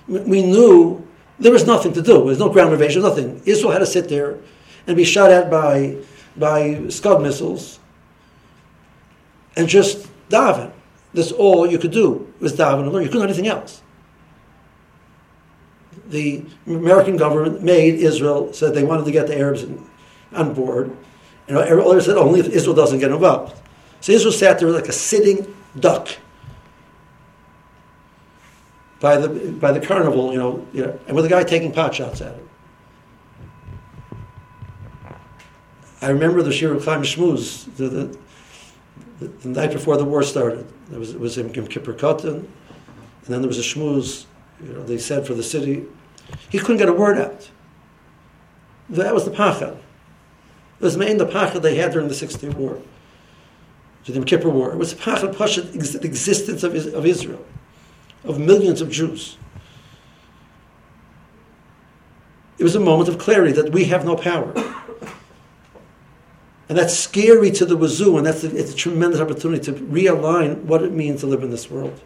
we 0.09 0.43
knew 0.43 1.07
there 1.39 1.53
was 1.53 1.67
nothing 1.67 1.93
to 1.93 2.01
do. 2.01 2.15
There 2.15 2.21
was 2.21 2.39
no 2.39 2.49
ground 2.49 2.73
invasion, 2.73 3.03
nothing. 3.03 3.43
Israel 3.45 3.73
had 3.73 3.81
to 3.81 3.87
sit 3.87 4.09
there 4.09 4.39
and 4.87 4.97
be 4.97 5.05
shot 5.05 5.31
at 5.31 5.51
by, 5.51 5.99
by 6.39 6.89
Scud 6.89 7.21
missiles 7.21 7.81
and 9.57 9.69
just 9.69 10.09
daven. 10.31 10.73
That's 11.13 11.33
all 11.33 11.67
you 11.67 11.79
could 11.79 11.91
do 11.91 12.33
was 12.41 12.55
daven 12.55 12.91
learn. 12.91 13.03
You 13.03 13.11
couldn't 13.11 13.27
do 13.27 13.33
anything 13.33 13.49
else. 13.49 13.83
The 16.11 16.45
American 16.67 17.17
government 17.17 17.63
made 17.63 17.95
Israel, 17.95 18.53
said 18.53 18.75
they 18.75 18.85
wanted 18.85 19.05
to 19.07 19.13
get 19.13 19.27
the 19.27 19.39
Arabs 19.39 19.65
on 20.33 20.55
board. 20.55 20.97
And 21.49 21.57
others 21.57 22.07
said 22.07 22.17
only 22.17 22.41
if 22.41 22.49
Israel 22.49 22.75
doesn't 22.75 22.99
get 22.99 23.11
involved. 23.11 23.57
So 24.01 24.13
Israel 24.13 24.33
sat 24.33 24.59
there 24.59 24.71
like 24.71 24.89
a 24.89 24.93
sitting 24.93 25.55
duck 25.79 26.09
by 29.01 29.17
the 29.17 29.53
by 29.53 29.73
the 29.73 29.81
carnival, 29.81 30.33
you 30.33 30.39
know, 30.39 30.67
you 30.73 30.83
know, 30.87 30.99
and 31.07 31.17
with 31.17 31.25
a 31.25 31.29
guy 31.29 31.43
taking 31.43 31.73
pot 31.73 31.95
shots 31.95 32.21
at 32.21 32.35
him. 32.35 32.49
I 36.03 36.09
remember 36.11 36.43
the 36.43 36.53
Shir 36.53 36.79
Chaim 36.81 37.03
Shmuz, 37.03 37.75
the, 37.77 37.89
the, 37.89 38.19
the, 39.19 39.27
the, 39.27 39.49
night 39.49 39.73
before 39.73 39.99
the 39.99 40.05
war 40.05 40.23
started. 40.23 40.67
There 40.89 40.99
was, 40.99 41.13
it 41.15 41.21
was 41.21 41.37
in 41.37 41.53
Kippur 41.53 41.93
Katan, 41.93 42.37
and 42.37 42.49
then 43.29 43.41
there 43.43 43.49
was 43.49 43.59
a 43.59 43.63
shmuz, 43.63 44.25
you 44.63 44.73
know, 44.73 44.83
they 44.83 44.97
said 44.97 45.27
for 45.27 45.35
the 45.35 45.43
city. 45.43 45.87
He 46.49 46.59
couldn't 46.59 46.79
get 46.79 46.89
a 46.89 46.93
word 46.93 47.19
out. 47.19 47.51
That 48.89 49.15
was 49.15 49.25
the 49.25 49.31
pachad. 49.31 49.77
It 49.77 50.85
was 50.85 50.97
main 50.97 51.19
the 51.19 51.27
pachad 51.27 51.63
they 51.63 51.77
had 51.77 51.93
during 51.93 52.09
the 52.09 52.15
Six 52.15 52.35
Day 52.35 52.49
War, 52.49 52.81
the 54.05 54.13
Yom 54.13 54.25
Kippur 54.25 54.49
War. 54.49 54.73
It 54.73 54.79
was 54.79 54.95
the 54.95 55.01
pachad, 55.01 55.35
pachad, 55.35 55.73
the 55.73 56.07
existence 56.07 56.63
of, 56.63 56.75
of 56.75 57.07
Israel 57.07 57.45
of 58.25 58.39
millions 58.39 58.81
of 58.81 58.91
Jews. 58.91 59.37
It 62.59 62.65
was 62.65 62.75
a 62.75 62.81
moment 62.81 63.09
of 63.09 63.19
clarity 63.19 63.53
that 63.53 63.73
we 63.73 63.85
have 63.85 64.05
no 64.05 64.17
power. 64.17 64.53
And 66.69 66.79
that's 66.79 66.97
scary 66.97 67.51
to 67.53 67.65
the 67.65 67.77
wazoo, 67.77 68.17
and 68.19 68.27
that's 68.27 68.45
a, 68.45 68.57
it's 68.57 68.73
a 68.73 68.77
tremendous 68.77 69.21
opportunity 69.21 69.65
to 69.65 69.73
realign 69.73 70.63
what 70.65 70.83
it 70.83 70.93
means 70.93 71.21
to 71.21 71.27
live 71.27 71.43
in 71.43 71.51
this 71.51 71.71
world, 71.71 72.01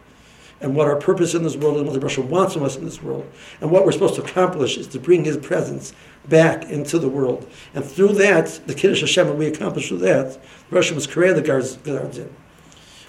and 0.61 0.75
what 0.75 0.87
our 0.87 0.95
purpose 0.95 1.33
in 1.35 1.43
this 1.43 1.55
world, 1.55 1.77
and 1.77 1.85
what 1.85 1.93
the 1.93 1.99
Russia 1.99 2.21
wants 2.21 2.53
from 2.53 2.63
us 2.63 2.75
in 2.75 2.85
this 2.85 3.01
world, 3.01 3.29
and 3.61 3.69
what 3.69 3.85
we're 3.85 3.91
supposed 3.91 4.15
to 4.15 4.23
accomplish 4.23 4.77
is 4.77 4.87
to 4.87 4.99
bring 4.99 5.23
His 5.25 5.37
presence 5.37 5.93
back 6.27 6.63
into 6.69 6.97
the 6.97 7.09
world, 7.09 7.49
and 7.73 7.83
through 7.83 8.13
that, 8.13 8.59
the 8.65 8.73
Kiddush 8.73 9.01
Hashem, 9.01 9.37
we 9.37 9.47
accomplish 9.47 9.89
through 9.89 9.99
that, 9.99 10.33
the 10.33 10.75
Russia 10.75 10.95
was 10.95 11.05
created 11.07 11.37
the 11.37 11.41
guards, 11.41 11.75
guards 11.77 12.17
in, 12.17 12.23
and 12.23 12.33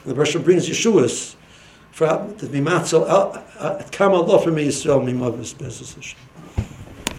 the 0.05 0.15
Russia 0.15 0.39
brings 0.39 0.69
Yeshua's 0.69 1.37
to 1.97 2.47
be 2.47 2.61
matzel, 2.61 3.07
kama 3.91 4.17
lo 4.17 4.39
for 4.39 4.51
me 4.51 4.67
Yisrael, 4.69 5.03
mi 5.03 5.15
mavis 5.15 5.55
bezos 5.55 5.95
Hashem. 5.95 6.19